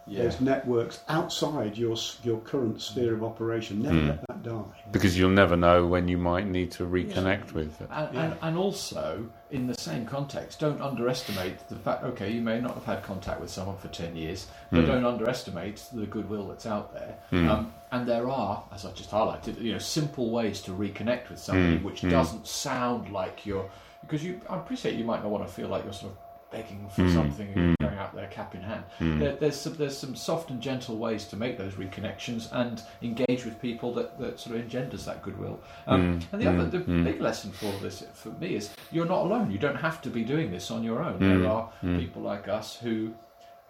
those 0.06 0.40
networks 0.40 1.02
outside 1.08 1.78
your, 1.78 1.96
your 2.22 2.38
current 2.40 2.80
sphere 2.80 3.14
of 3.14 3.24
operation, 3.24 3.82
never 3.82 3.98
hmm. 3.98 4.08
let 4.08 4.26
that 4.26 4.42
die. 4.42 4.84
Because 4.92 5.18
you'll 5.18 5.30
never 5.30 5.56
know 5.56 5.86
when 5.86 6.08
you 6.08 6.18
might 6.18 6.46
need 6.46 6.70
to 6.72 6.84
reconnect 6.84 7.52
with 7.52 7.80
it. 7.80 7.88
And, 7.90 8.16
and, 8.16 8.36
and 8.42 8.58
also, 8.58 9.26
in 9.50 9.66
the 9.66 9.74
same 9.74 10.04
context, 10.04 10.60
don't 10.60 10.80
underestimate 10.80 11.68
the 11.68 11.76
fact. 11.76 12.04
Okay, 12.04 12.30
you 12.30 12.42
may 12.42 12.60
not 12.60 12.74
have 12.74 12.84
had 12.84 13.02
contact 13.02 13.40
with 13.40 13.50
someone 13.50 13.78
for 13.78 13.88
ten 13.88 14.14
years, 14.16 14.46
but 14.70 14.80
hmm. 14.80 14.86
don't 14.86 15.04
underestimate 15.04 15.82
the 15.92 16.06
goodwill 16.06 16.48
that's 16.48 16.66
out 16.66 16.92
there. 16.92 17.16
Hmm. 17.30 17.48
Um, 17.48 17.74
and 17.92 18.06
there 18.06 18.28
are, 18.28 18.64
as 18.72 18.84
I 18.84 18.92
just 18.92 19.10
highlighted, 19.10 19.60
you 19.60 19.72
know, 19.72 19.78
simple 19.78 20.30
ways 20.30 20.60
to 20.62 20.72
reconnect 20.72 21.30
with 21.30 21.38
somebody, 21.38 21.78
which 21.78 22.02
doesn't 22.02 22.46
sound 22.46 23.10
like 23.10 23.46
you're 23.46 23.70
because 24.02 24.24
you. 24.24 24.40
I 24.48 24.56
appreciate 24.56 24.96
you 24.96 25.04
might 25.04 25.22
not 25.22 25.30
want 25.30 25.46
to 25.46 25.52
feel 25.52 25.68
like 25.68 25.84
you're 25.84 25.92
sort 25.92 26.12
of 26.12 26.18
begging 26.54 26.88
for 26.88 27.02
hmm. 27.02 27.12
something 27.12 27.48
and 27.54 27.76
hmm. 27.76 27.84
going 27.84 27.98
out 27.98 28.14
there 28.14 28.28
cap 28.28 28.54
in 28.54 28.62
hand. 28.62 28.84
Hmm. 28.98 29.18
There, 29.18 29.36
there's 29.36 29.60
some, 29.60 29.74
there's 29.74 29.96
some 29.96 30.14
soft 30.14 30.50
and 30.50 30.60
gentle 30.60 30.96
ways 30.96 31.24
to 31.26 31.36
make 31.36 31.58
those 31.58 31.74
reconnections 31.74 32.48
and 32.52 32.82
engage 33.02 33.44
with 33.44 33.60
people 33.60 33.92
that, 33.94 34.18
that 34.20 34.38
sort 34.38 34.56
of 34.56 34.62
engenders 34.62 35.04
that 35.06 35.22
goodwill. 35.22 35.60
Um, 35.86 36.20
and 36.32 36.40
the 36.40 36.48
other 36.48 36.66
the 36.66 36.78
big 36.78 37.20
lesson 37.20 37.50
for 37.50 37.72
this 37.82 38.04
for 38.14 38.30
me 38.30 38.54
is 38.54 38.70
you're 38.92 39.06
not 39.06 39.22
alone. 39.22 39.50
You 39.50 39.58
don't 39.58 39.76
have 39.76 40.00
to 40.02 40.10
be 40.10 40.22
doing 40.22 40.50
this 40.50 40.70
on 40.70 40.84
your 40.84 41.02
own. 41.02 41.18
There 41.18 41.48
are 41.48 41.70
people 41.82 42.22
like 42.22 42.48
us 42.48 42.76
who 42.76 43.14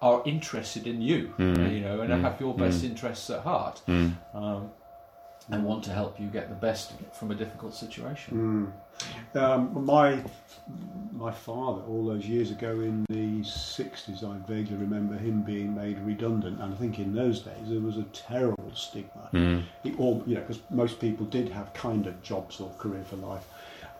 are 0.03 0.23
interested 0.27 0.87
in 0.87 1.01
you, 1.01 1.33
you 1.38 1.81
know, 1.81 2.03
and 2.03 2.12
have 2.12 2.40
your 2.40 2.55
best 2.55 2.85
interests 2.85 3.31
at 3.31 3.40
heart. 3.40 3.81
Um, 3.88 4.70
and 5.51 5.65
want 5.65 5.85
to 5.85 5.91
help 5.91 6.19
you 6.19 6.27
get 6.29 6.49
the 6.49 6.55
best 6.55 6.93
from 7.13 7.31
a 7.31 7.35
difficult 7.35 7.75
situation. 7.75 8.73
Hmm. 9.33 9.39
Um, 9.39 9.85
my 9.85 10.23
my 11.13 11.33
father, 11.33 11.83
all 11.83 12.07
those 12.07 12.27
years 12.27 12.51
ago 12.51 12.81
in 12.81 13.05
the 13.09 13.41
60s, 13.41 14.25
I 14.25 14.39
vaguely 14.47 14.77
remember 14.77 15.17
him 15.17 15.43
being 15.43 15.75
made 15.75 15.99
redundant, 16.01 16.61
and 16.61 16.73
I 16.73 16.77
think 16.77 16.99
in 16.99 17.15
those 17.15 17.41
days 17.41 17.69
there 17.69 17.81
was 17.81 17.99
a 17.99 18.05
terrible 18.05 18.71
stigma. 18.75 19.29
Hmm. 19.33 19.61
It 19.83 19.99
all, 19.99 20.23
you 20.27 20.37
know, 20.37 20.41
because 20.41 20.61
most 20.71 21.01
people 21.01 21.27
did 21.27 21.49
have 21.51 21.73
kind 21.75 22.07
of 22.07 22.23
jobs 22.23 22.61
or 22.61 22.71
career 22.79 23.05
for 23.05 23.17
life, 23.17 23.47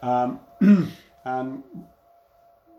um, 0.03 0.41
and 1.25 1.63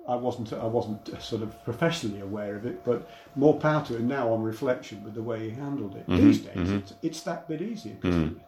I 0.07 0.15
wasn't 0.15 0.53
I 0.53 0.65
wasn't 0.65 1.21
sort 1.21 1.41
of 1.41 1.63
professionally 1.63 2.21
aware 2.21 2.55
of 2.55 2.65
it, 2.65 2.83
but 2.83 3.07
more 3.35 3.59
power 3.59 3.83
to 3.85 3.97
him 3.97 4.07
now 4.07 4.31
on 4.31 4.43
reflection 4.43 5.03
with 5.03 5.15
the 5.15 5.23
way 5.23 5.49
he 5.49 5.55
handled 5.55 5.95
it. 5.95 6.07
Mm-hmm. 6.07 6.27
These 6.27 6.39
days, 6.39 6.55
mm-hmm. 6.55 6.77
it's, 6.77 6.93
it's 7.01 7.21
that 7.21 7.47
bit 7.47 7.61
easier 7.61 7.95
because 7.95 8.15
mm. 8.15 8.39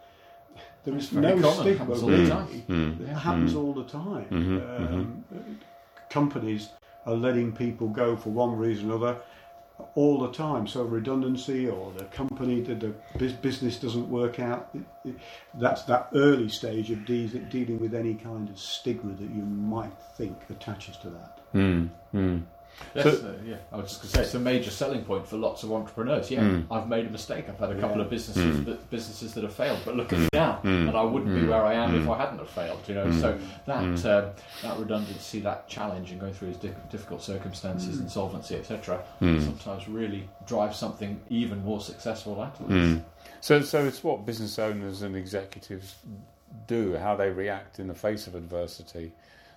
There 0.84 0.96
is 0.96 1.12
no 1.12 1.40
common, 1.42 1.54
stigma 1.54 1.78
happens 1.78 2.04
all 2.04 2.10
really. 2.10 2.30
time. 2.30 2.98
It 3.02 3.08
happens 3.08 3.56
all 3.56 3.74
the 3.74 3.84
time. 3.84 4.28
Um, 4.32 5.24
Companies 6.10 6.70
are 7.06 7.16
letting 7.16 7.52
people 7.52 7.90
go 7.90 8.16
for 8.16 8.30
one 8.30 8.56
reason 8.58 8.90
or 8.90 8.96
another 8.96 9.18
all 9.96 10.20
the 10.20 10.32
time. 10.32 10.68
So 10.68 10.84
redundancy 10.84 11.68
or 11.68 11.92
the 11.92 12.06
company, 12.06 12.62
the, 12.62 12.94
the 13.16 13.30
business 13.42 13.78
doesn't 13.78 14.10
work 14.10 14.40
out. 14.40 14.70
It, 14.74 15.10
it, 15.10 15.16
that's 15.56 15.84
that 15.84 16.10
early 16.16 16.50
stage 16.50 16.92
of 16.92 17.06
de- 17.06 17.28
dealing 17.28 17.80
with 17.80 17.94
any 17.94 18.16
kind 18.16 18.50
of 18.50 18.60
stigma 18.60 19.14
that 19.14 19.30
you 19.30 19.44
might 19.44 19.94
think 20.18 20.38
attaches 20.50 20.98
to 20.98 21.10
that. 21.10 21.54
Mm, 21.54 21.90
mm. 22.14 22.44
That's, 22.94 23.24
uh, 23.24 23.34
yeah, 23.46 23.58
I 23.72 23.78
was 23.78 23.90
just 23.90 24.02
going 24.02 24.12
to 24.12 24.16
say 24.18 24.22
it's 24.24 24.34
a 24.34 24.40
major 24.40 24.72
selling 24.72 25.04
point 25.04 25.28
for 25.28 25.38
lots 25.38 25.64
of 25.64 25.72
entrepreneurs. 25.72 26.32
Yeah, 26.32 26.42
mm. 26.42 26.66
I've 26.72 26.88
made 26.88 27.06
a 27.06 27.10
mistake. 27.10 27.46
I've 27.50 27.60
had 27.60 27.72
a 27.72 27.80
couple 27.80 27.98
Yeah. 27.98 28.04
of 28.04 28.10
businesses 28.10 28.58
mm. 28.58 28.66
that, 28.66 28.90
businesses 28.90 29.34
that 29.34 29.44
have 29.44 29.54
failed, 29.54 29.80
but 29.86 29.96
look 29.96 30.14
at 30.14 30.20
me 30.20 30.26
mm. 30.26 30.34
now, 30.34 30.60
and 30.64 30.96
I 30.96 31.04
wouldn't 31.04 31.34
be 31.34 31.48
where 31.48 31.64
I 31.64 31.74
am 31.74 31.96
if 31.96 32.10
I 32.10 32.18
hadn't 32.18 32.40
have 32.40 32.50
failed. 32.50 32.80
You 32.88 32.96
know, 32.96 33.12
so 33.12 33.38
that 33.66 33.84
um, 33.84 33.96
that 33.96 34.78
redundancy, 34.78 35.40
that 35.42 35.68
challenge, 35.68 36.12
and 36.12 36.20
going 36.20 36.34
through 36.34 36.50
these 36.50 36.58
diff- 36.58 36.90
difficult 36.90 37.22
circumstances, 37.22 38.00
insolvency, 38.00 38.56
etc., 38.56 39.04
sometimes 39.20 39.88
really 39.88 40.28
drives 40.46 40.78
something 40.78 41.20
even 41.30 41.64
more 41.64 41.82
successful 41.82 42.42
afterwards. 42.42 43.02
So, 43.42 43.62
so 43.62 43.86
it's 43.86 44.04
what 44.04 44.26
business 44.26 44.58
owners 44.60 45.02
and 45.02 45.16
executives 45.16 45.96
do, 46.66 46.96
how 46.96 47.16
they 47.16 47.30
react 47.30 47.80
in 47.80 47.88
the 47.88 47.94
face 47.94 48.28
of 48.28 48.36
adversity, 48.36 49.12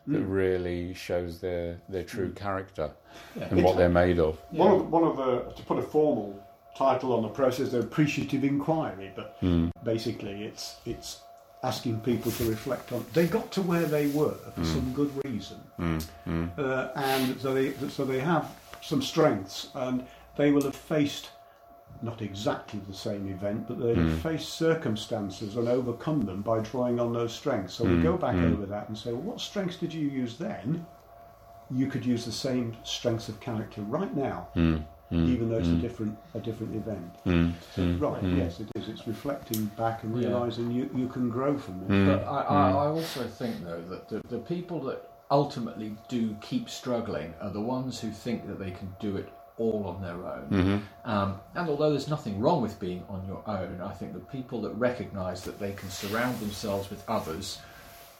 that 0.06 0.18
hmm. 0.18 0.30
really 0.30 0.94
shows 0.94 1.40
their 1.40 1.80
their 1.88 2.04
true 2.04 2.28
hmm. 2.28 2.34
character 2.34 2.90
Yeah. 3.36 3.48
and 3.50 3.62
what 3.62 3.76
they're 3.76 3.88
made 3.88 4.18
of. 4.18 4.38
One 4.50 4.72
of 4.72 4.90
one 4.90 5.04
of 5.04 5.16
the 5.16 5.52
to 5.56 5.62
put 5.62 5.78
a 5.78 5.82
formal 5.82 6.42
title 6.76 7.12
on 7.12 7.22
the 7.22 7.28
process, 7.28 7.70
the 7.70 7.80
appreciative 7.80 8.44
inquiry, 8.44 9.12
but 9.14 9.36
hmm. 9.40 9.68
basically 9.84 10.44
it's 10.44 10.76
it's 10.86 11.20
asking 11.62 12.00
people 12.00 12.32
to 12.32 12.44
reflect 12.44 12.90
on 12.90 13.04
they 13.12 13.26
got 13.26 13.52
to 13.52 13.60
where 13.60 13.84
they 13.84 14.06
were 14.08 14.38
for 14.54 14.64
some 14.64 14.92
good 14.94 15.12
reason, 15.24 15.58
uh, 15.78 16.88
and 16.96 17.38
so 17.40 17.52
they 17.52 17.72
so 17.88 18.04
they 18.04 18.20
have 18.20 18.46
some 18.80 19.02
strengths, 19.02 19.68
and 19.74 20.06
they 20.36 20.50
will 20.50 20.62
have 20.62 20.76
faced 20.76 21.30
not 22.02 22.22
exactly 22.22 22.80
the 22.88 22.94
same 22.94 23.28
event, 23.28 23.68
but 23.68 23.78
they 23.78 23.94
hmm. 23.94 24.08
have 24.08 24.18
faced 24.20 24.54
circumstances 24.54 25.56
and 25.56 25.68
overcome 25.68 26.22
them 26.22 26.42
by 26.42 26.60
drawing 26.60 26.98
on 26.98 27.12
those 27.12 27.32
strengths. 27.32 27.74
So 27.74 27.84
we 27.84 27.96
hmm. 27.96 28.02
go 28.02 28.16
back 28.16 28.34
hmm. 28.34 28.52
over 28.52 28.66
that 28.66 28.88
and 28.88 28.96
say, 28.96 29.12
well, 29.12 29.22
what 29.22 29.40
strengths 29.40 29.76
did 29.76 29.92
you 29.92 30.08
use 30.08 30.36
then? 30.36 30.86
You 31.70 31.86
could 31.86 32.04
use 32.04 32.24
the 32.24 32.32
same 32.32 32.76
strengths 32.82 33.28
of 33.28 33.38
character 33.38 33.82
right 33.82 34.14
now, 34.16 34.48
even 35.12 35.48
though 35.48 35.58
it's 35.58 35.68
a 35.68 35.74
different 35.74 36.18
a 36.34 36.40
different 36.40 36.74
event. 36.74 37.14
So, 37.76 37.84
right? 38.00 38.22
Yes, 38.24 38.58
it 38.58 38.68
is. 38.74 38.88
It's 38.88 39.06
reflecting 39.06 39.66
back 39.76 40.02
and 40.02 40.16
Yeah. 40.16 40.30
realizing 40.30 40.72
you, 40.72 40.90
you 40.96 41.06
can 41.06 41.30
grow 41.30 41.56
from 41.56 41.78
this. 41.86 42.08
But 42.08 42.26
I, 42.26 42.40
I, 42.42 42.70
I 42.70 42.86
also 42.88 43.22
think, 43.22 43.64
though, 43.64 43.82
that 43.82 44.08
the, 44.08 44.20
the 44.28 44.38
people 44.38 44.80
that 44.84 45.08
ultimately 45.30 45.96
do 46.08 46.36
keep 46.40 46.68
struggling 46.68 47.34
are 47.40 47.50
the 47.50 47.60
ones 47.60 48.00
who 48.00 48.10
think 48.10 48.48
that 48.48 48.58
they 48.58 48.72
can 48.72 48.92
do 48.98 49.16
it 49.16 49.28
all 49.60 49.84
on 49.86 50.02
their 50.02 50.20
own. 50.34 50.82
Um, 51.04 51.40
and 51.54 51.68
although 51.68 51.90
there's 51.90 52.08
nothing 52.08 52.40
wrong 52.40 52.62
with 52.62 52.80
being 52.80 53.04
on 53.08 53.20
your 53.26 53.42
own, 53.46 53.80
I 53.80 53.92
think 53.92 54.14
the 54.14 54.26
people 54.36 54.58
that 54.62 54.70
recognise 54.70 55.42
that 55.42 55.58
they 55.60 55.72
can 55.72 55.90
surround 55.90 56.40
themselves 56.40 56.88
with 56.90 57.02
others 57.08 57.58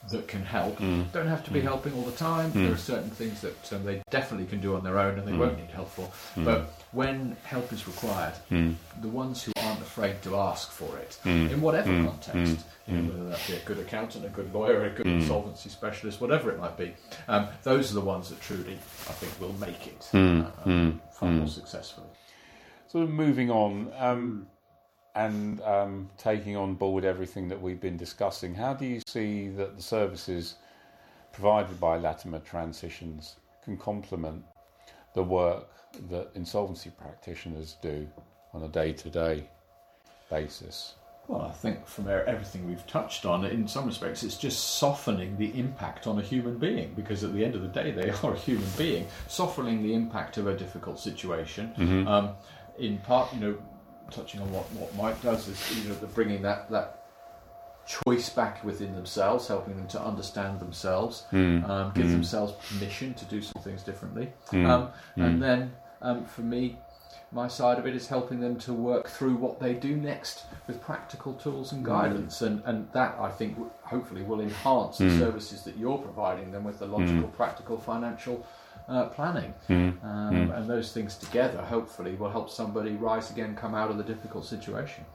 that 0.09 0.27
can 0.27 0.43
help. 0.43 0.77
Mm. 0.79 1.11
Don't 1.11 1.27
have 1.27 1.43
to 1.45 1.51
be 1.51 1.59
mm. 1.59 1.63
helping 1.63 1.93
all 1.93 2.03
the 2.03 2.11
time. 2.11 2.51
Mm. 2.51 2.65
There 2.65 2.73
are 2.73 2.77
certain 2.77 3.09
things 3.09 3.41
that 3.41 3.73
um, 3.73 3.85
they 3.85 4.01
definitely 4.09 4.47
can 4.47 4.59
do 4.59 4.75
on 4.75 4.83
their 4.83 4.97
own 4.97 5.19
and 5.19 5.27
they 5.27 5.33
won't 5.33 5.57
need 5.57 5.69
help 5.69 5.89
for. 5.89 6.09
But 6.35 6.73
when 6.91 7.37
help 7.43 7.71
is 7.71 7.87
required, 7.87 8.33
the 8.49 9.07
ones 9.07 9.43
who 9.43 9.51
aren't 9.57 9.81
afraid 9.81 10.21
to 10.23 10.35
ask 10.37 10.71
for 10.71 10.97
it, 10.97 11.19
in 11.25 11.61
whatever 11.61 11.89
context, 11.89 12.65
you 12.87 12.97
know, 12.97 13.11
whether 13.11 13.29
that 13.29 13.47
be 13.47 13.53
a 13.53 13.59
good 13.59 13.79
accountant, 13.79 14.25
a 14.25 14.29
good 14.29 14.53
lawyer, 14.53 14.85
a 14.85 14.89
good 14.89 15.07
insolvency 15.07 15.69
specialist, 15.69 16.19
whatever 16.19 16.51
it 16.51 16.59
might 16.59 16.77
be, 16.77 16.93
um, 17.27 17.47
those 17.63 17.91
are 17.91 17.95
the 17.95 18.01
ones 18.01 18.29
that 18.29 18.41
truly, 18.41 18.73
I 18.73 19.13
think, 19.13 19.39
will 19.39 19.57
make 19.59 19.87
it 19.87 20.09
uh, 20.13 20.91
far 21.11 21.29
more 21.29 21.47
successfully. 21.47 22.07
So, 22.87 23.07
moving 23.07 23.49
on 23.49 23.91
um, 23.97 24.47
and 25.15 25.61
um, 25.61 26.09
taking 26.17 26.55
on 26.55 26.75
board 26.75 27.03
everything 27.03 27.49
that 27.49 27.61
we've 27.61 27.81
been 27.81 27.97
discussing, 27.97 28.55
how 28.55 28.73
do 28.73 28.85
you 28.85 29.01
see 29.07 29.49
that 29.49 29.75
the 29.75 29.81
services 29.81 30.55
provided 31.33 31.79
by 31.79 31.97
Latimer 31.97 32.39
Transitions 32.39 33.35
can 33.63 33.77
complement 33.77 34.43
the 35.13 35.23
work 35.23 35.67
that 36.09 36.29
insolvency 36.35 36.89
practitioners 36.89 37.75
do 37.81 38.07
on 38.53 38.63
a 38.63 38.67
day 38.67 38.93
to 38.93 39.09
day 39.09 39.49
basis? 40.29 40.95
Well, 41.27 41.43
I 41.43 41.51
think 41.51 41.85
from 41.87 42.09
everything 42.09 42.67
we've 42.67 42.85
touched 42.87 43.25
on, 43.25 43.45
in 43.45 43.67
some 43.67 43.85
respects, 43.85 44.23
it's 44.23 44.37
just 44.37 44.77
softening 44.77 45.37
the 45.37 45.57
impact 45.57 46.07
on 46.07 46.19
a 46.19 46.21
human 46.21 46.57
being 46.57 46.93
because 46.95 47.23
at 47.23 47.33
the 47.33 47.45
end 47.45 47.55
of 47.55 47.61
the 47.61 47.67
day, 47.67 47.91
they 47.91 48.09
are 48.23 48.33
a 48.33 48.37
human 48.37 48.67
being, 48.77 49.07
softening 49.27 49.83
the 49.83 49.93
impact 49.93 50.37
of 50.37 50.47
a 50.47 50.57
difficult 50.57 50.99
situation. 50.99 51.73
Um, 52.07 52.31
in 52.79 52.97
part, 52.99 53.33
you 53.33 53.39
know, 53.39 53.57
touching 54.09 54.41
on 54.41 54.51
what, 54.51 54.65
what 54.73 54.95
Mike 54.95 55.21
does 55.21 55.47
is, 55.47 55.77
you 55.77 55.89
know, 55.89 55.95
the 55.95 56.07
bringing 56.07 56.41
that, 56.41 56.69
that 56.71 57.05
choice 57.85 58.29
back 58.29 58.63
within 58.63 58.95
themselves, 58.95 59.47
helping 59.47 59.75
them 59.75 59.87
to 59.87 60.01
understand 60.01 60.59
themselves, 60.59 61.25
hmm. 61.31 61.63
um, 61.65 61.91
give 61.93 62.05
hmm. 62.05 62.13
themselves 62.13 62.53
permission 62.67 63.13
to 63.15 63.25
do 63.25 63.41
some 63.41 63.61
things 63.61 63.83
differently. 63.83 64.31
Hmm. 64.49 64.65
Um, 64.65 64.89
And 65.15 65.41
then, 65.41 65.73
um, 66.01 66.25
for 66.25 66.41
me, 66.41 66.77
my 67.33 67.47
side 67.47 67.79
of 67.79 67.87
it 67.87 67.95
is 67.95 68.07
helping 68.07 68.41
them 68.41 68.57
to 68.59 68.73
work 68.73 69.07
through 69.07 69.35
what 69.35 69.59
they 69.59 69.73
do 69.73 69.95
next 69.95 70.43
with 70.67 70.81
practical 70.81 71.33
tools 71.33 71.71
and 71.71 71.83
guidance, 71.83 72.41
and, 72.41 72.61
and 72.65 72.91
that 72.91 73.17
I 73.19 73.29
think 73.29 73.53
w- 73.53 73.71
hopefully 73.83 74.21
will 74.21 74.41
enhance 74.41 74.97
the 74.97 75.17
services 75.17 75.63
that 75.63 75.77
you're 75.77 75.97
providing 75.97 76.51
them 76.51 76.65
with 76.65 76.79
the 76.79 76.87
logical, 76.87 77.29
practical, 77.29 77.77
financial 77.77 78.45
uh, 78.87 79.05
planning, 79.09 79.53
um, 79.69 80.51
and 80.51 80.69
those 80.69 80.91
things 80.91 81.15
together 81.17 81.61
hopefully 81.61 82.15
will 82.15 82.29
help 82.29 82.49
somebody 82.49 82.91
rise 82.91 83.31
again, 83.31 83.55
come 83.55 83.75
out 83.75 83.89
of 83.89 83.97
the 83.97 84.03
difficult 84.03 84.45
situation. 84.45 85.05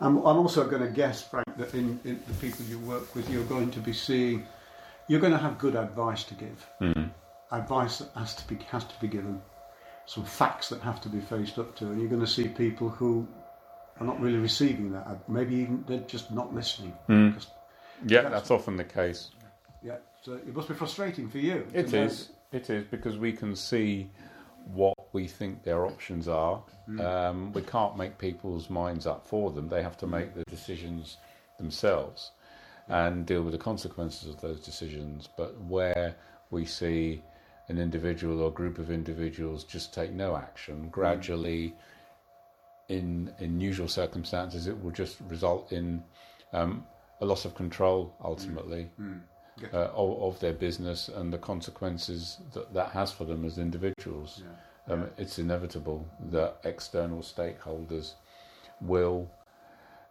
I'm, 0.00 0.18
I'm 0.18 0.36
also 0.36 0.68
going 0.68 0.82
to 0.82 0.90
guess, 0.90 1.22
Frank, 1.22 1.46
that 1.56 1.72
in, 1.74 1.98
in 2.04 2.22
the 2.28 2.34
people 2.34 2.64
you 2.66 2.78
work 2.80 3.14
with, 3.14 3.28
you're 3.30 3.44
going 3.44 3.70
to 3.70 3.80
be 3.80 3.92
seeing, 3.92 4.46
you're 5.08 5.20
going 5.20 5.32
to 5.32 5.38
have 5.38 5.58
good 5.58 5.76
advice 5.76 6.24
to 6.24 6.34
give. 6.34 6.66
Advice 7.50 7.98
that 7.98 8.08
has 8.16 8.34
to 8.36 8.48
be 8.48 8.56
has 8.70 8.84
to 8.84 8.94
be 9.00 9.08
given. 9.08 9.40
Some 10.06 10.24
facts 10.24 10.68
that 10.70 10.80
have 10.82 11.00
to 11.02 11.08
be 11.08 11.20
faced 11.20 11.58
up 11.58 11.76
to, 11.76 11.86
and 11.86 12.00
you're 12.00 12.08
going 12.10 12.20
to 12.20 12.26
see 12.26 12.48
people 12.48 12.88
who 12.88 13.26
are 14.00 14.06
not 14.06 14.20
really 14.20 14.38
receiving 14.38 14.90
that. 14.92 15.28
Maybe 15.28 15.56
even 15.56 15.84
they're 15.86 15.98
just 16.00 16.30
not 16.32 16.54
listening. 16.54 16.94
Because- 17.06 17.46
Yeah, 18.06 18.28
that's 18.28 18.50
often 18.50 18.76
the 18.76 18.84
case. 18.84 19.30
yeah, 19.82 19.96
so 20.22 20.32
it 20.34 20.54
must 20.56 20.68
be 20.68 20.74
frustrating 20.74 21.28
for 21.30 21.38
you. 21.38 21.66
to 21.72 21.78
It 21.78 21.92
know 21.92 22.02
is. 22.04 22.30
It 22.52 22.68
is 22.70 22.84
because 22.84 23.18
we 23.18 23.32
can 23.32 23.56
see 23.56 24.10
what 24.66 24.96
we 25.12 25.26
think 25.26 25.64
their 25.64 25.86
options 25.86 26.28
are. 26.28 26.62
Um, 27.00 27.52
we 27.52 27.62
can't 27.62 27.96
make 27.96 28.18
people's 28.18 28.70
minds 28.70 29.06
up 29.06 29.26
for 29.26 29.50
them. 29.50 29.68
They 29.68 29.82
have 29.82 29.96
to 29.98 30.06
make 30.06 30.34
the 30.34 30.44
decisions 30.44 31.16
themselves 31.58 32.30
and 32.88 33.26
deal 33.26 33.42
with 33.42 33.52
the 33.52 33.58
consequences 33.58 34.28
of 34.28 34.40
those 34.40 34.60
decisions. 34.60 35.28
But 35.36 35.58
where 35.62 36.14
we 36.50 36.64
see 36.64 37.22
an 37.68 37.78
individual 37.78 38.40
or 38.42 38.50
group 38.50 38.78
of 38.78 38.90
individuals 38.90 39.64
just 39.64 39.94
take 39.94 40.12
no 40.12 40.36
action, 40.36 40.88
gradually, 40.90 41.74
in 42.88 43.32
in 43.38 43.60
usual 43.60 43.88
circumstances, 43.88 44.66
it 44.66 44.80
will 44.82 44.90
just 44.90 45.18
result 45.28 45.72
in 45.72 46.02
um, 46.52 46.86
a 47.20 47.24
loss 47.24 47.44
of 47.44 47.54
control 47.54 48.14
ultimately. 48.22 48.90
Get- 49.60 49.74
uh, 49.74 49.90
of, 49.94 50.22
of 50.22 50.40
their 50.40 50.54
business 50.54 51.08
and 51.08 51.32
the 51.32 51.38
consequences 51.38 52.38
that 52.54 52.72
that 52.72 52.90
has 52.90 53.12
for 53.12 53.24
them 53.24 53.44
as 53.44 53.58
individuals. 53.58 54.42
Yeah. 54.42 54.94
Um, 54.94 55.10
it's 55.16 55.38
inevitable 55.38 56.06
that 56.30 56.56
external 56.64 57.20
stakeholders 57.20 58.14
will 58.80 59.30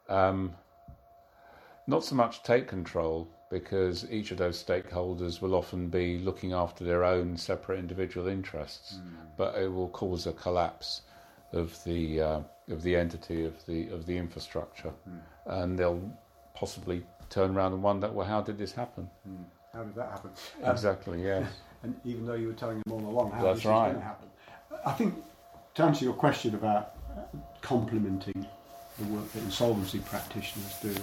um, 0.07 0.53
not 1.87 2.05
so 2.05 2.15
much 2.15 2.43
take 2.43 2.67
control 2.67 3.27
because 3.49 4.09
each 4.09 4.31
of 4.31 4.37
those 4.37 4.63
stakeholders 4.63 5.41
will 5.41 5.55
often 5.55 5.89
be 5.89 6.19
looking 6.19 6.53
after 6.53 6.85
their 6.85 7.03
own 7.03 7.35
separate 7.35 7.79
individual 7.79 8.27
interests, 8.27 8.99
but 9.37 9.55
it 9.57 9.67
will 9.67 9.89
cause 9.89 10.25
a 10.27 10.31
collapse 10.31 11.01
of 11.51 11.83
the 11.83 12.21
uh, 12.21 12.39
of 12.69 12.81
the 12.83 12.95
entity 12.95 13.43
of 13.43 13.65
the 13.65 13.89
of 13.89 14.05
the 14.05 14.15
infrastructure, 14.15 14.93
and 15.47 15.77
they'll 15.77 16.01
possibly 16.53 17.03
turn 17.31 17.55
around 17.55 17.73
and 17.73 17.81
wonder, 17.81 18.09
well, 18.11 18.27
how 18.27 18.41
did 18.41 18.57
this 18.59 18.71
happen? 18.73 19.09
Hmm. 19.25 19.43
How 19.73 19.83
did 19.83 19.95
that 19.95 20.09
happen? 20.11 20.31
Um, 20.63 20.71
Exactly. 20.71 21.23
Yes. 21.23 21.47
and 21.83 21.95
even 22.05 22.25
though 22.27 22.35
you 22.35 22.47
were 22.47 22.53
telling 22.53 22.81
them 22.85 22.93
all 22.93 22.99
along 23.09 23.31
how 23.31 23.41
That's 23.43 23.59
this 23.59 23.65
right. 23.65 23.87
is 23.87 23.93
going 23.93 24.01
to 24.01 24.05
happen. 24.05 24.27
I 24.85 24.91
think 24.91 25.15
to 25.75 25.83
answer 25.83 26.05
your 26.05 26.13
question 26.13 26.53
about 26.55 26.93
uh, 27.17 27.21
complementing 27.61 28.45
the 28.99 29.05
work 29.05 29.31
that 29.33 29.43
insolvency 29.43 29.99
practitioners 29.99 30.75
do, 30.81 30.93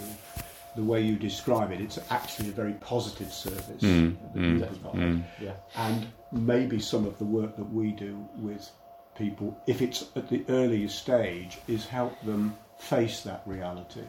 the 0.77 0.85
way 0.85 1.01
you 1.01 1.17
describe 1.17 1.73
it, 1.73 1.81
it's 1.81 1.99
actually 2.11 2.51
a 2.51 2.53
very 2.53 2.75
positive 2.75 3.33
service 3.33 3.83
Mm, 3.83 4.17
that 4.35 4.39
mm, 4.41 4.53
we 4.55 4.67
provide. 4.67 4.95
mm. 4.95 5.25
Yeah. 5.41 5.55
And 5.77 6.07
maybe 6.31 6.79
some 6.79 7.07
of 7.07 7.19
the 7.19 7.25
work 7.25 7.57
that 7.57 7.73
we 7.73 7.93
do 7.93 8.29
with 8.37 8.71
people, 9.17 9.59
if 9.67 9.81
it's 9.83 10.05
at 10.15 10.29
the 10.29 10.45
earliest 10.49 10.99
stage, 10.99 11.59
is 11.67 11.87
help 11.87 12.21
them 12.23 12.57
face 12.79 13.23
that 13.23 13.43
reality, 13.47 14.05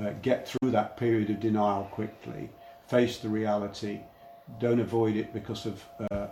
uh, 0.00 0.10
get 0.22 0.48
through 0.48 0.70
that 0.72 0.96
period 0.96 1.30
of 1.30 1.40
denial 1.40 1.84
quickly, 1.92 2.50
face 2.88 3.18
the 3.18 3.28
reality, 3.28 4.00
don't 4.60 4.80
avoid 4.80 5.16
it 5.16 5.32
because 5.32 5.66
of 5.66 5.84
uh, 6.10 6.14
uh, 6.14 6.28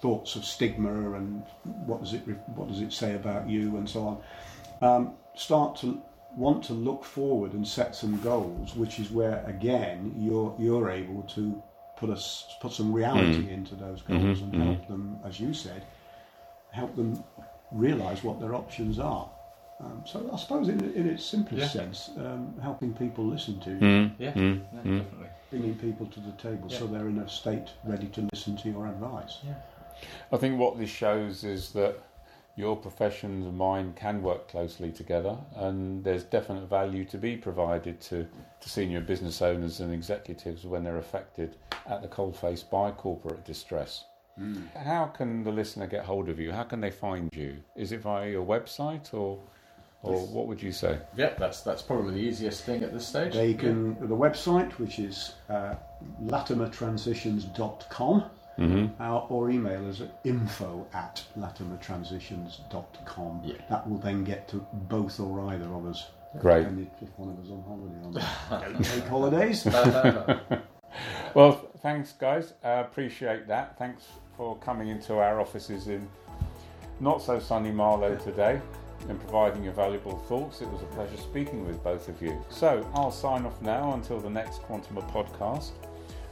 thoughts 0.00 0.36
of 0.36 0.44
stigma 0.44 1.12
and 1.12 1.42
what 1.86 2.00
does 2.00 2.14
it 2.14 2.22
what 2.54 2.68
does 2.68 2.80
it 2.80 2.92
say 2.92 3.14
about 3.14 3.48
you 3.48 3.76
and 3.76 3.88
so 3.88 4.00
on. 4.80 4.88
Um, 4.88 5.14
start 5.34 5.76
to 5.80 6.00
want 6.36 6.64
to 6.64 6.72
look 6.72 7.04
forward 7.04 7.52
and 7.52 7.66
set 7.66 7.94
some 7.94 8.20
goals, 8.20 8.74
which 8.74 8.98
is 8.98 9.10
where 9.10 9.44
again 9.46 10.14
you're 10.16 10.54
you're 10.58 10.90
able 10.90 11.22
to 11.34 11.62
put 11.96 12.10
us 12.10 12.46
put 12.60 12.72
some 12.72 12.92
reality 12.92 13.50
into 13.50 13.74
those 13.74 14.02
goals 14.02 14.40
and 14.40 14.54
help 14.54 14.88
them, 14.88 15.18
as 15.24 15.40
you 15.40 15.52
said, 15.52 15.84
help 16.70 16.94
them 16.96 17.22
realise 17.72 18.22
what 18.22 18.40
their 18.40 18.54
options 18.54 18.98
are. 18.98 19.30
Um, 19.80 20.02
so 20.04 20.28
I 20.32 20.36
suppose 20.36 20.68
in, 20.68 20.80
in 20.94 21.08
its 21.08 21.24
simplest 21.24 21.74
Yeah. 21.74 21.80
sense, 21.82 22.10
um, 22.18 22.54
helping 22.60 22.92
people 22.94 23.24
listen 23.24 23.60
to 23.60 23.70
you, 23.70 23.76
Mm, 23.76 24.10
Yeah, 24.18 24.32
mm, 24.32 24.60
yeah, 24.72 24.80
mm. 24.80 24.98
definitely. 24.98 25.26
bringing 25.50 25.74
people 25.76 26.06
to 26.06 26.20
the 26.20 26.32
table 26.32 26.68
so 26.68 26.86
they're 26.86 27.08
in 27.08 27.18
a 27.18 27.28
state 27.28 27.68
ready 27.84 28.08
to 28.08 28.28
listen 28.32 28.56
to 28.56 28.68
your 28.68 28.86
advice. 28.86 29.38
Yeah. 29.46 29.54
I 30.32 30.36
think 30.36 30.58
what 30.58 30.78
this 30.78 30.90
shows 30.90 31.44
is 31.44 31.72
that 31.72 31.96
your 32.56 32.76
professions 32.76 33.46
and 33.46 33.56
mine 33.56 33.92
can 33.94 34.20
work 34.20 34.48
closely 34.48 34.90
together, 34.90 35.36
and 35.54 36.02
there's 36.02 36.24
definite 36.24 36.68
value 36.68 37.04
to 37.04 37.16
be 37.16 37.36
provided 37.36 38.00
to, 38.00 38.26
to 38.60 38.68
senior 38.68 39.00
business 39.00 39.40
owners 39.40 39.78
and 39.80 39.94
executives 39.94 40.64
when 40.66 40.82
they're 40.82 40.98
affected 40.98 41.56
at 41.86 42.02
the 42.02 42.08
coalface 42.08 42.68
by 42.68 42.90
corporate 42.90 43.44
distress. 43.44 44.04
How 44.76 45.06
can 45.06 45.42
the 45.42 45.50
listener 45.50 45.86
get 45.88 46.04
hold 46.04 46.28
of 46.28 46.38
you? 46.38 46.52
How 46.52 46.62
can 46.64 46.80
they 46.80 46.90
find 46.92 47.28
you? 47.34 47.56
Is 47.76 47.90
it 47.92 48.00
via 48.00 48.28
your 48.30 48.44
website, 48.46 49.12
or 49.14 49.38
or 50.02 50.26
what 50.26 50.46
would 50.46 50.62
you 50.62 50.72
say? 50.72 50.98
Yeah, 51.16 51.34
that's 51.38 51.60
that's 51.62 51.82
probably 51.82 52.14
the 52.14 52.20
easiest 52.20 52.64
thing 52.64 52.82
at 52.82 52.92
this 52.92 53.06
stage. 53.06 53.32
They 53.34 53.54
can, 53.54 53.94
the 54.00 54.16
website, 54.16 54.72
which 54.72 54.98
is 54.98 55.34
uh, 55.48 55.74
latimertransitions.com, 56.24 58.24
Mm-hmm. 58.58 59.00
uh, 59.00 59.18
or 59.26 59.50
email 59.50 59.88
us 59.88 60.00
at 60.00 60.18
info 60.24 60.84
at 60.92 61.22
latimertransitions.com. 61.38 63.42
Yeah. 63.44 63.54
That 63.70 63.88
will 63.88 63.98
then 63.98 64.24
get 64.24 64.48
to 64.48 64.66
both 64.72 65.20
or 65.20 65.40
either 65.52 65.72
of 65.72 65.86
us. 65.86 66.08
Great. 66.40 66.66
And 66.66 66.80
if, 66.80 66.88
if 67.08 67.16
one 67.16 67.28
of 67.28 67.38
us 67.38 67.50
on 67.52 67.62
holiday 67.62 68.02
on 68.50 68.72
don't 68.74 68.84
take 68.84 69.06
holidays. 69.06 69.64
Well, 71.34 71.60
thanks, 71.82 72.12
guys. 72.12 72.54
I 72.64 72.80
appreciate 72.80 73.46
that. 73.46 73.76
Thanks 73.78 74.04
for 74.36 74.56
coming 74.56 74.88
into 74.88 75.18
our 75.18 75.38
offices 75.40 75.86
in 75.88 76.08
not 76.98 77.22
so 77.22 77.38
sunny 77.38 77.70
Marlow 77.70 78.16
today 78.16 78.60
and 79.08 79.18
providing 79.20 79.64
your 79.64 79.72
valuable 79.72 80.18
thoughts. 80.28 80.60
It 80.60 80.68
was 80.68 80.82
a 80.82 80.86
pleasure 80.86 81.16
speaking 81.16 81.66
with 81.66 81.82
both 81.82 82.08
of 82.08 82.20
you. 82.20 82.42
So 82.50 82.88
I'll 82.94 83.10
sign 83.10 83.44
off 83.44 83.60
now 83.62 83.94
until 83.94 84.20
the 84.20 84.30
next 84.30 84.62
Quantum 84.62 84.96
podcast. 84.96 85.70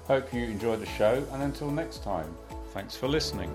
Hope 0.07 0.33
you 0.33 0.45
enjoyed 0.45 0.81
the 0.81 0.87
show, 0.87 1.25
and 1.33 1.43
until 1.43 1.71
next 1.71 2.03
time, 2.03 2.33
thanks 2.73 2.97
for 2.97 3.09
listening. 3.09 3.51